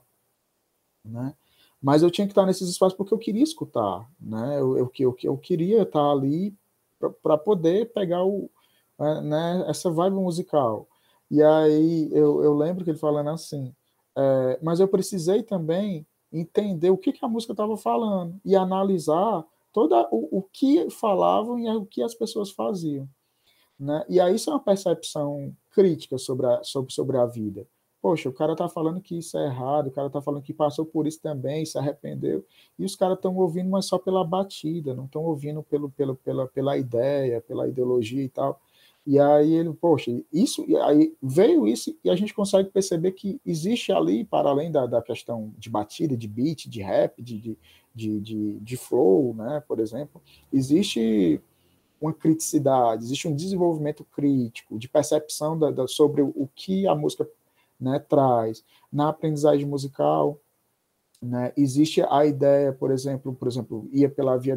né? 1.03 1.33
Mas 1.81 2.01
eu 2.01 2.11
tinha 2.11 2.25
que 2.25 2.31
estar 2.31 2.45
nesses 2.45 2.69
espaços 2.69 2.97
porque 2.97 3.13
eu 3.13 3.19
queria 3.19 3.43
escutar, 3.43 4.09
né? 4.19 4.59
Eu, 4.59 4.77
eu, 4.77 4.91
eu, 4.99 5.15
eu 5.23 5.37
queria 5.37 5.83
estar 5.83 6.11
ali 6.11 6.55
para 7.21 7.37
poder 7.37 7.91
pegar 7.93 8.25
o, 8.25 8.49
é, 8.99 9.21
né, 9.21 9.65
essa 9.67 9.89
vibe 9.91 10.15
musical. 10.15 10.87
E 11.29 11.43
aí 11.43 12.09
eu, 12.11 12.43
eu 12.43 12.55
lembro 12.55 12.83
que 12.83 12.89
ele 12.89 12.97
falando 12.97 13.29
assim, 13.29 13.73
é, 14.15 14.59
mas 14.61 14.79
eu 14.79 14.87
precisei 14.87 15.43
também 15.43 16.05
entender 16.31 16.89
o 16.89 16.97
que, 16.97 17.13
que 17.13 17.23
a 17.23 17.27
música 17.27 17.53
estava 17.53 17.77
falando 17.77 18.39
e 18.43 18.55
analisar 18.55 19.45
todo 19.71 19.95
o, 20.11 20.39
o 20.39 20.41
que 20.41 20.89
falavam 20.89 21.60
e 21.60 21.69
o 21.69 21.85
que 21.85 22.02
as 22.02 22.15
pessoas 22.15 22.52
faziam. 22.52 23.08
Né? 23.79 24.04
E 24.10 24.19
aí 24.19 24.35
isso 24.35 24.49
é 24.49 24.54
uma 24.54 24.60
percepção 24.60 25.56
crítica 25.71 26.17
sobre 26.17 26.47
a, 26.47 26.63
sobre, 26.63 26.91
sobre 26.91 27.17
a 27.17 27.25
vida. 27.25 27.67
Poxa, 28.08 28.29
o 28.29 28.31
cara 28.31 28.55
tá 28.55 28.69
falando 28.69 29.01
que 29.01 29.17
isso 29.17 29.37
é 29.37 29.47
errado, 29.47 29.87
o 29.87 29.91
cara 29.91 30.10
tá 30.10 30.21
falando 30.21 30.41
que 30.41 30.53
passou 30.53 30.85
por 30.85 31.05
isso 31.05 31.19
também, 31.21 31.65
se 31.65 31.77
arrependeu, 31.77 32.45
e 32.79 32.85
os 32.85 32.95
caras 32.95 33.17
estão 33.17 33.35
ouvindo, 33.35 33.69
mas 33.69 33.85
só 33.85 33.97
pela 33.97 34.23
batida, 34.23 34.93
não 34.93 35.03
estão 35.03 35.25
ouvindo 35.25 35.62
pelo, 35.62 35.89
pelo, 35.89 36.15
pela, 36.15 36.47
pela 36.47 36.77
ideia, 36.77 37.41
pela 37.41 37.67
ideologia 37.67 38.23
e 38.23 38.29
tal. 38.29 38.62
E 39.05 39.19
aí 39.19 39.53
ele, 39.53 39.73
poxa, 39.73 40.10
isso, 40.31 40.63
e 40.69 40.77
aí 40.77 41.13
veio 41.21 41.67
isso, 41.67 41.93
e 42.01 42.10
a 42.10 42.15
gente 42.15 42.33
consegue 42.33 42.69
perceber 42.69 43.12
que 43.12 43.41
existe 43.45 43.91
ali, 43.91 44.23
para 44.23 44.51
além 44.51 44.71
da, 44.71 44.85
da 44.85 45.01
questão 45.01 45.53
de 45.58 45.69
batida, 45.69 46.15
de 46.15 46.29
beat, 46.29 46.69
de 46.69 46.81
rap, 46.81 47.21
de, 47.21 47.37
de, 47.37 47.58
de, 47.93 48.19
de, 48.21 48.60
de 48.62 48.77
flow, 48.77 49.33
né, 49.33 49.62
por 49.67 49.81
exemplo, 49.81 50.21
existe 50.53 51.41
uma 51.99 52.13
criticidade, 52.13 53.03
existe 53.03 53.27
um 53.27 53.35
desenvolvimento 53.35 54.05
crítico, 54.05 54.79
de 54.79 54.87
percepção 54.87 55.60
da, 55.60 55.71
da, 55.71 55.87
sobre 55.89 56.21
o 56.21 56.49
que 56.55 56.87
a 56.87 56.95
música 56.95 57.27
né, 57.80 58.00
traz. 58.00 58.63
Na 58.92 59.10
aprendizagem 59.10 59.65
musical, 59.65 60.40
né, 61.21 61.54
existe 61.58 62.02
a 62.10 62.25
ideia, 62.25 62.71
por 62.73 62.92
exemplo, 62.92 63.34
por 63.34 63.48
exemplo, 63.48 63.88
ia 63.92 64.10
pela 64.10 64.38
via 64.38 64.56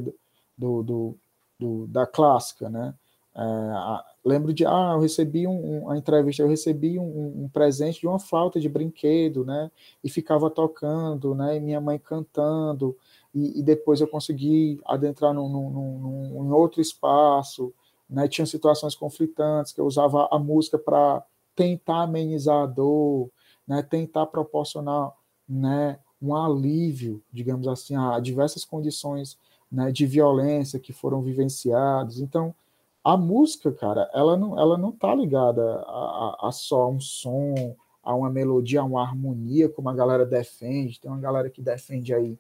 do, 0.57 0.83
do, 0.83 1.17
do 1.59 1.87
da 1.87 2.07
clássica, 2.07 2.69
né? 2.69 2.95
É, 3.35 3.41
a, 3.41 4.05
lembro 4.25 4.53
de, 4.53 4.67
ah, 4.67 4.93
eu 4.95 5.01
recebi 5.01 5.47
um, 5.47 5.85
uma 5.85 5.97
entrevista, 5.97 6.43
eu 6.43 6.49
recebi 6.49 6.99
um, 6.99 7.45
um, 7.45 7.49
presente 7.49 8.01
de 8.01 8.07
uma 8.07 8.19
flauta 8.19 8.59
de 8.61 8.69
brinquedo, 8.69 9.45
né? 9.45 9.71
E 10.03 10.11
ficava 10.11 10.51
tocando, 10.51 11.35
né? 11.35 11.57
E 11.57 11.61
minha 11.61 11.81
mãe 11.81 11.99
cantando, 11.99 12.97
e, 13.35 13.61
e 13.61 13.63
depois 13.63 14.01
eu 14.01 14.09
consegui 14.09 14.81
adentrar 14.85 15.33
num, 15.33 15.49
num, 15.49 15.71
num, 15.71 16.45
num 16.45 16.55
outro 16.55 16.81
espaço, 16.81 17.73
né? 18.09 18.27
Tinha 18.29 18.47
situações 18.47 18.95
conflitantes 18.97 19.73
que 19.73 19.81
eu 19.81 19.87
usava 19.87 20.29
a 20.31 20.39
música 20.39 20.79
para 20.79 21.25
tentar 21.61 22.05
amenizar 22.05 22.63
a 22.63 22.67
dor, 22.67 23.31
né, 23.69 23.83
tentar 23.83 24.25
proporcionar 24.25 25.13
né, 25.47 25.99
um 26.21 26.35
alívio, 26.35 27.23
digamos 27.31 27.69
assim, 27.69 27.95
a 27.95 28.19
diversas 28.19 28.65
condições 28.65 29.37
né, 29.71 29.93
de 29.93 30.07
violência 30.07 30.81
que 30.81 30.91
foram 30.91 31.21
vivenciadas. 31.21 32.19
Então, 32.19 32.55
a 33.05 33.15
música, 33.15 33.71
cara, 33.73 34.11
ela 34.15 34.39
não, 34.39 34.59
ela 34.59 34.79
não 34.79 34.91
tá 34.91 35.15
ligada 35.15 35.63
a, 35.87 36.39
a, 36.41 36.49
a 36.49 36.53
só 36.53 36.91
um 36.91 36.99
som, 36.99 37.77
a 38.03 38.15
uma 38.15 38.31
melodia, 38.31 38.81
a 38.81 38.85
uma 38.85 39.03
harmonia, 39.03 39.69
como 39.69 39.91
a 39.91 39.95
galera 39.95 40.25
defende. 40.25 40.99
Tem 40.99 41.11
uma 41.11 41.21
galera 41.21 41.51
que 41.51 41.61
defende 41.61 42.15
aí, 42.15 42.39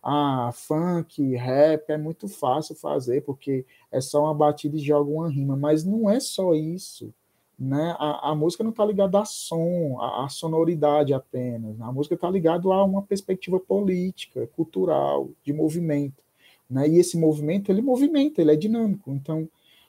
ah, 0.00 0.52
funk, 0.54 1.34
rap 1.34 1.90
é 1.90 1.98
muito 1.98 2.28
fácil 2.28 2.76
fazer, 2.76 3.24
porque 3.24 3.66
é 3.90 4.00
só 4.00 4.22
uma 4.22 4.34
batida 4.34 4.76
e 4.76 4.80
joga 4.80 5.10
uma 5.10 5.28
rima, 5.28 5.56
mas 5.56 5.84
não 5.84 6.08
é 6.08 6.20
só 6.20 6.54
isso 6.54 7.12
né? 7.60 7.94
A, 7.98 8.30
a 8.30 8.34
música 8.34 8.64
não 8.64 8.70
está 8.70 8.82
ligada 8.86 9.20
a 9.20 9.24
som, 9.26 9.98
a, 10.00 10.24
a, 10.24 10.28
sonoridade 10.30 11.12
apenas. 11.12 11.76
Né? 11.76 11.84
A 11.84 11.92
música 11.92 12.14
está 12.14 12.30
ligada 12.30 12.66
a 12.66 12.84
uma 12.84 13.02
perspectiva 13.02 13.60
política, 13.60 14.46
cultural, 14.56 15.28
de 15.44 15.52
movimento. 15.52 16.22
Né? 16.70 16.88
E 16.88 16.98
esse 16.98 17.18
movimento, 17.18 17.70
ele 17.70 17.82
movimenta, 17.82 18.40
ele 18.40 18.52
é 18.52 18.56
dinâmico. 18.56 19.12
Então, 19.12 19.46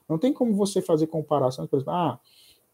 não 0.10 0.18
tem 0.18 0.34
como 0.34 0.54
você 0.54 0.82
fazer 0.82 1.08
comparações, 1.08 1.70
por 1.70 1.78
exemplo, 1.78 1.94
ah, 1.94 2.20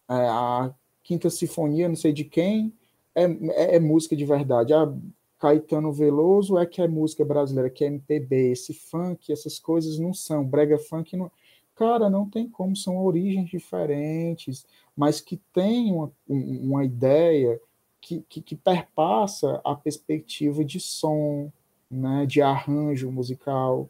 é, 0.09 0.13
a 0.13 0.73
Quinta 1.03 1.29
Sinfonia, 1.29 1.87
não 1.87 1.95
sei 1.95 2.11
de 2.11 2.23
quem, 2.23 2.73
é, 3.13 3.25
é, 3.25 3.75
é 3.75 3.79
música 3.79 4.15
de 4.15 4.25
verdade. 4.25 4.73
Ah, 4.73 4.91
Caetano 5.37 5.93
Veloso 5.93 6.57
é 6.57 6.65
que 6.65 6.81
é 6.81 6.87
música 6.87 7.23
brasileira, 7.23 7.69
que 7.69 7.83
é 7.83 7.87
MPB, 7.87 8.51
esse 8.51 8.73
funk, 8.73 9.31
essas 9.31 9.59
coisas 9.59 9.99
não 9.99 10.11
são. 10.11 10.43
Brega 10.43 10.79
funk 10.79 11.15
não. 11.15 11.31
Cara, 11.77 12.09
não 12.09 12.27
tem 12.27 12.49
como, 12.49 12.75
são 12.75 12.97
origens 12.97 13.47
diferentes, 13.47 14.65
mas 14.95 15.21
que 15.21 15.37
tem 15.53 15.93
uma, 15.93 16.11
uma 16.27 16.83
ideia 16.83 17.61
que, 18.01 18.25
que, 18.27 18.41
que 18.41 18.55
perpassa 18.55 19.61
a 19.63 19.75
perspectiva 19.75 20.65
de 20.65 20.79
som, 20.79 21.51
né, 21.89 22.25
de 22.25 22.41
arranjo 22.41 23.11
musical. 23.11 23.87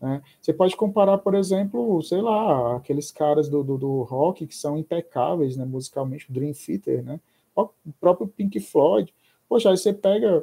Né? 0.00 0.22
Você 0.40 0.54
pode 0.54 0.74
comparar, 0.74 1.18
por 1.18 1.34
exemplo, 1.34 2.02
sei 2.02 2.22
lá, 2.22 2.76
aqueles 2.76 3.10
caras 3.10 3.46
do, 3.46 3.62
do, 3.62 3.76
do 3.76 4.02
rock 4.04 4.46
que 4.46 4.56
são 4.56 4.78
impecáveis 4.78 5.54
né, 5.54 5.66
musicalmente, 5.66 6.30
o 6.30 6.32
Dream 6.32 6.52
Theater, 6.54 7.04
né? 7.04 7.20
o 7.54 7.68
próprio 8.00 8.26
Pink 8.26 8.58
Floyd. 8.58 9.12
Poxa, 9.46 9.68
aí 9.68 9.76
você 9.76 9.92
pega 9.92 10.42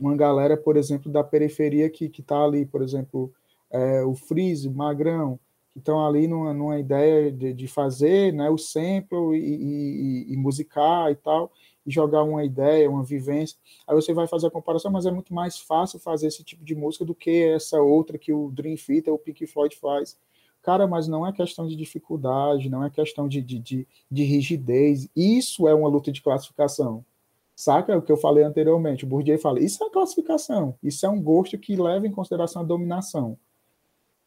uma 0.00 0.16
galera, 0.16 0.56
por 0.56 0.76
exemplo, 0.76 1.12
da 1.12 1.22
periferia 1.22 1.88
que 1.88 2.06
está 2.06 2.42
ali, 2.42 2.66
por 2.66 2.82
exemplo, 2.82 3.32
é, 3.70 4.02
o 4.02 4.16
Freeze, 4.16 4.66
o 4.66 4.72
Magrão, 4.72 5.38
que 5.74 5.80
estão 5.80 6.06
ali 6.06 6.28
numa, 6.28 6.54
numa 6.54 6.78
ideia 6.78 7.32
de, 7.32 7.52
de, 7.52 7.66
fazer 7.66 8.32
né, 8.32 8.48
o 8.48 8.56
sample 8.56 9.34
e, 9.34 10.28
e, 10.28 10.32
e, 10.32 10.36
musicar 10.36 11.10
e 11.10 11.16
tal, 11.16 11.50
e 11.84 11.90
jogar 11.90 12.22
uma 12.22 12.44
ideia, 12.44 12.88
uma 12.88 13.02
vivência. 13.02 13.58
Aí 13.86 13.94
você 13.94 14.14
vai 14.14 14.28
fazer 14.28 14.46
a 14.46 14.50
comparação, 14.52 14.92
mas 14.92 15.04
é 15.04 15.10
muito 15.10 15.34
mais 15.34 15.58
fácil 15.58 15.98
fazer 15.98 16.28
esse 16.28 16.44
tipo 16.44 16.64
de 16.64 16.76
música 16.76 17.04
do 17.04 17.14
que 17.14 17.48
essa 17.48 17.82
outra 17.82 18.16
que 18.16 18.32
o 18.32 18.52
Dream 18.52 18.76
Theater 18.76 19.12
ou 19.12 19.18
o 19.18 19.22
Pink 19.22 19.44
Floyd 19.48 19.76
faz. 19.76 20.16
Cara, 20.62 20.86
mas 20.86 21.08
não 21.08 21.26
é 21.26 21.32
questão 21.32 21.66
de 21.66 21.74
dificuldade, 21.74 22.70
não 22.70 22.84
é 22.84 22.88
questão 22.88 23.28
de, 23.28 23.42
de, 23.42 23.58
de, 23.58 23.88
de 24.08 24.22
rigidez. 24.22 25.08
Isso 25.14 25.66
é 25.66 25.74
uma 25.74 25.88
luta 25.88 26.12
de 26.12 26.22
classificação. 26.22 27.04
Saca 27.56 27.98
o 27.98 28.02
que 28.02 28.12
eu 28.12 28.16
falei 28.16 28.44
anteriormente? 28.44 29.04
O 29.04 29.08
Bourdieu 29.08 29.38
fala, 29.38 29.60
isso 29.60 29.82
é 29.84 29.90
classificação, 29.90 30.76
isso 30.82 31.04
é 31.04 31.08
um 31.08 31.20
gosto 31.20 31.58
que 31.58 31.76
leva 31.76 32.06
em 32.06 32.12
consideração 32.12 32.62
a 32.62 32.64
dominação. 32.64 33.36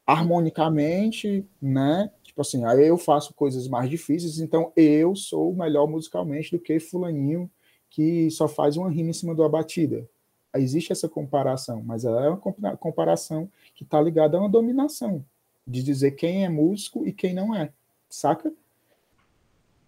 Harmonicamente, 0.08 1.46
né? 1.62 2.10
Tipo 2.24 2.42
assim, 2.42 2.64
aí 2.64 2.88
eu 2.88 2.98
faço 2.98 3.34
coisas 3.34 3.68
mais 3.68 3.90
difíceis, 3.90 4.40
então 4.40 4.72
eu 4.76 5.16
sou 5.16 5.54
melhor 5.54 5.86
musicalmente 5.88 6.52
do 6.52 6.60
que 6.60 6.80
fulaninho 6.80 7.52
que 7.90 8.30
só 8.32 8.48
faz 8.48 8.78
uma 8.78 8.90
rima 8.90 9.10
em 9.10 9.14
cima 9.14 9.36
da 9.36 9.48
batida. 9.50 10.08
Existe 10.56 10.92
essa 10.92 11.10
comparação, 11.10 11.84
mas 11.84 12.06
ela 12.06 12.26
é 12.26 12.30
uma 12.30 12.78
comparação 12.78 13.50
que 13.76 13.84
está 13.84 14.02
ligada 14.02 14.38
a 14.38 14.40
uma 14.40 14.50
dominação, 14.50 15.24
de 15.68 15.84
dizer 15.84 16.12
quem 16.12 16.46
é 16.46 16.50
músico 16.50 17.06
e 17.08 17.12
quem 17.12 17.34
não 17.34 17.54
é, 17.54 17.72
saca? 18.10 18.52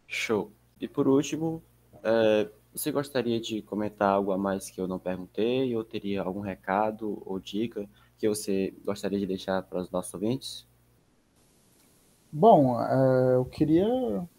Show. 0.08 0.52
E 0.82 0.88
por 0.88 1.08
último, 1.08 1.62
é, 2.04 2.50
você 2.74 2.92
gostaria 2.92 3.40
de 3.40 3.62
comentar 3.62 4.10
algo 4.10 4.32
a 4.32 4.38
mais 4.38 4.70
que 4.70 4.80
eu 4.80 4.88
não 4.88 5.00
perguntei, 5.00 5.76
ou 5.76 5.84
teria 5.84 6.22
algum 6.22 6.40
recado 6.40 7.22
ou 7.26 7.40
dica 7.40 7.88
que 8.20 8.28
você 8.28 8.74
gostaria 8.84 9.18
de 9.18 9.26
deixar 9.26 9.64
para 9.64 9.80
os 9.80 9.90
nossos 9.90 10.14
ouvintes? 10.14 10.68
Bom, 12.32 12.80
é, 12.80 13.36
eu 13.36 13.46
queria 13.46 13.88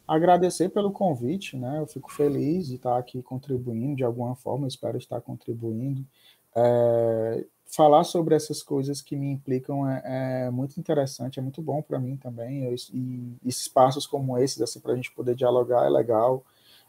agradecer 0.07 0.69
pelo 0.69 0.93
convite, 0.93 1.57
né? 1.57 1.81
Eu 1.81 1.87
fico 1.87 2.13
feliz 2.13 2.69
de 2.69 2.77
estar 2.77 2.97
aqui 2.97 3.23
contribuindo 3.23 3.97
de 3.97 4.05
alguma 4.05 4.37
forma, 4.37 4.69
espero 4.69 4.99
estar 4.99 5.21
contribuindo. 5.21 6.07
É, 6.55 7.47
falar 7.67 8.05
sobre 8.05 8.35
essas 8.35 8.63
coisas 8.63 9.01
que 9.01 9.17
me 9.17 9.31
implicam 9.31 9.89
é, 9.89 10.47
é 10.47 10.51
muito 10.51 10.79
interessante, 10.79 11.39
é 11.39 11.43
muito 11.43 11.63
bom 11.63 11.81
para 11.81 11.99
mim 11.99 12.17
também. 12.17 12.65
Eu, 12.65 12.75
e 12.93 13.37
espaços 13.45 14.07
como 14.07 14.37
esses, 14.39 14.61
assim, 14.61 14.79
para 14.79 14.93
a 14.93 14.97
gente 14.97 15.13
poder 15.13 15.35
dialogar 15.35 15.87
é 15.87 15.89
legal. 15.89 16.45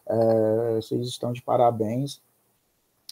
É, 0.06 0.76
vocês 0.76 1.08
estão 1.08 1.32
de 1.32 1.42
parabéns. 1.42 2.22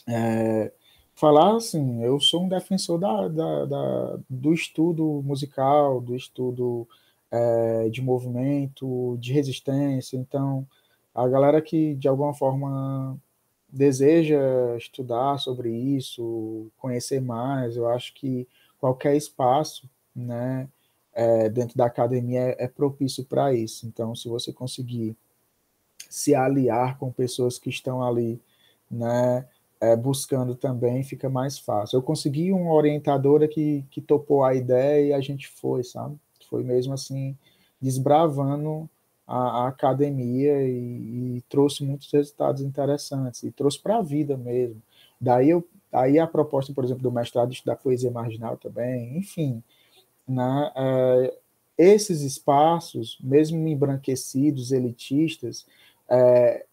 É, 0.07 0.71
falar 1.19 1.57
assim, 1.57 2.01
eu 2.03 2.19
sou 2.19 2.43
um 2.45 2.49
defensor 2.49 2.97
da, 2.97 3.27
da, 3.27 3.65
da 3.65 4.19
do 4.29 4.53
estudo 4.53 5.21
musical, 5.23 5.99
do 5.99 6.15
estudo 6.15 6.87
é, 7.29 7.89
de 7.89 8.01
movimento, 8.01 9.17
de 9.19 9.33
resistência. 9.33 10.17
Então, 10.17 10.65
a 11.13 11.27
galera 11.27 11.61
que 11.61 11.95
de 11.95 12.07
alguma 12.07 12.33
forma 12.33 13.19
deseja 13.67 14.39
estudar 14.77 15.37
sobre 15.39 15.69
isso, 15.71 16.71
conhecer 16.77 17.21
mais, 17.21 17.75
eu 17.75 17.87
acho 17.89 18.13
que 18.13 18.47
qualquer 18.79 19.15
espaço, 19.15 19.89
né, 20.15 20.69
é, 21.13 21.49
dentro 21.49 21.77
da 21.77 21.85
academia 21.85 22.39
é, 22.39 22.63
é 22.65 22.67
propício 22.67 23.25
para 23.25 23.53
isso. 23.53 23.85
Então, 23.85 24.15
se 24.15 24.29
você 24.29 24.53
conseguir 24.53 25.17
se 26.09 26.33
aliar 26.33 26.97
com 26.97 27.11
pessoas 27.11 27.59
que 27.59 27.69
estão 27.69 28.01
ali, 28.01 28.41
né, 28.89 29.45
é, 29.81 29.95
buscando 29.95 30.55
também, 30.55 31.03
fica 31.03 31.29
mais 31.29 31.57
fácil. 31.57 31.97
Eu 31.97 32.03
consegui 32.03 32.51
uma 32.51 32.73
orientadora 32.73 33.47
que, 33.47 33.85
que 33.89 34.01
topou 34.01 34.43
a 34.43 34.53
ideia 34.53 35.07
e 35.07 35.13
a 35.13 35.21
gente 35.21 35.47
foi, 35.47 35.83
sabe? 35.83 36.17
Foi 36.49 36.63
mesmo 36.63 36.93
assim, 36.93 37.37
desbravando 37.81 38.89
a, 39.25 39.63
a 39.63 39.67
academia 39.67 40.67
e, 40.67 41.37
e, 41.37 41.43
trouxe 41.47 41.83
muitos 41.83 42.11
resultados 42.11 42.61
interessantes, 42.61 43.43
e 43.43 43.51
trouxe 43.51 43.79
para 43.79 43.97
a 43.97 44.01
vida 44.01 44.35
mesmo. 44.35 44.81
Daí, 45.21 45.49
eu, 45.49 45.65
daí 45.91 46.19
a 46.19 46.27
proposta, 46.27 46.73
por 46.73 46.83
exemplo, 46.83 47.03
do 47.03 47.11
mestrado 47.11 47.49
de 47.49 47.55
estudar 47.55 47.75
poesia 47.75 48.11
marginal 48.11 48.57
também, 48.57 49.17
enfim, 49.17 49.63
né, 50.27 50.71
é, 50.75 51.37
esses 51.77 52.21
espaços, 52.21 53.17
mesmo 53.21 53.67
embranquecidos, 53.67 54.71
elitistas, 54.71 55.65
é, 56.09 56.65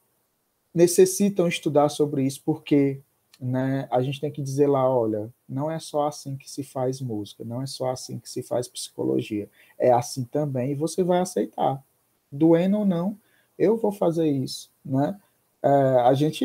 necessitam 0.77 1.49
estudar 1.49 1.89
sobre 1.89 2.23
isso, 2.23 2.43
porque 2.45 3.01
né, 3.41 3.89
a 3.91 4.03
gente 4.03 4.21
tem 4.21 4.31
que 4.31 4.43
dizer 4.43 4.67
lá, 4.67 4.87
olha, 4.87 5.33
não 5.49 5.71
é 5.71 5.79
só 5.79 6.07
assim 6.07 6.37
que 6.37 6.51
se 6.51 6.63
faz 6.63 7.01
música, 7.01 7.43
não 7.45 7.63
é 7.63 7.67
só 7.67 7.91
assim 7.91 8.19
que 8.19 8.29
se 8.29 8.43
faz 8.43 8.69
psicologia, 8.69 9.49
é 9.79 9.91
assim 9.91 10.25
também, 10.25 10.73
e 10.73 10.75
você 10.75 11.03
vai 11.03 11.21
aceitar. 11.21 11.83
Doendo 12.31 12.81
ou 12.81 12.85
não, 12.85 13.19
eu 13.59 13.79
vou 13.79 13.91
fazer 13.91 14.29
isso, 14.29 14.71
né? 14.85 15.19
É, 15.63 15.69
a 16.03 16.13
gente 16.13 16.45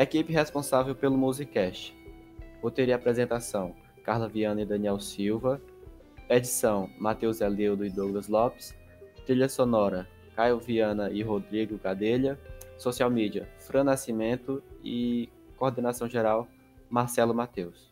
Equipe 0.00 0.32
responsável 0.32 0.94
pelo 0.94 1.18
Musicast. 1.18 1.92
Roteiro 2.62 2.92
e 2.92 2.94
apresentação: 2.94 3.74
Carla 4.04 4.28
Viana 4.28 4.62
e 4.62 4.64
Daniel 4.64 5.00
Silva. 5.00 5.60
Edição: 6.28 6.88
Matheus 7.00 7.40
Eleudo 7.40 7.84
e 7.84 7.90
Douglas 7.90 8.28
Lopes. 8.28 8.76
Trilha 9.26 9.48
sonora: 9.48 10.06
Caio 10.36 10.60
Viana 10.60 11.10
e 11.10 11.20
Rodrigo 11.20 11.76
Gadelha. 11.78 12.38
Social 12.78 13.10
media: 13.10 13.48
Fran 13.58 13.82
Nascimento 13.82 14.62
e 14.84 15.28
coordenação 15.56 16.08
geral: 16.08 16.46
Marcelo 16.88 17.34
Matheus. 17.34 17.87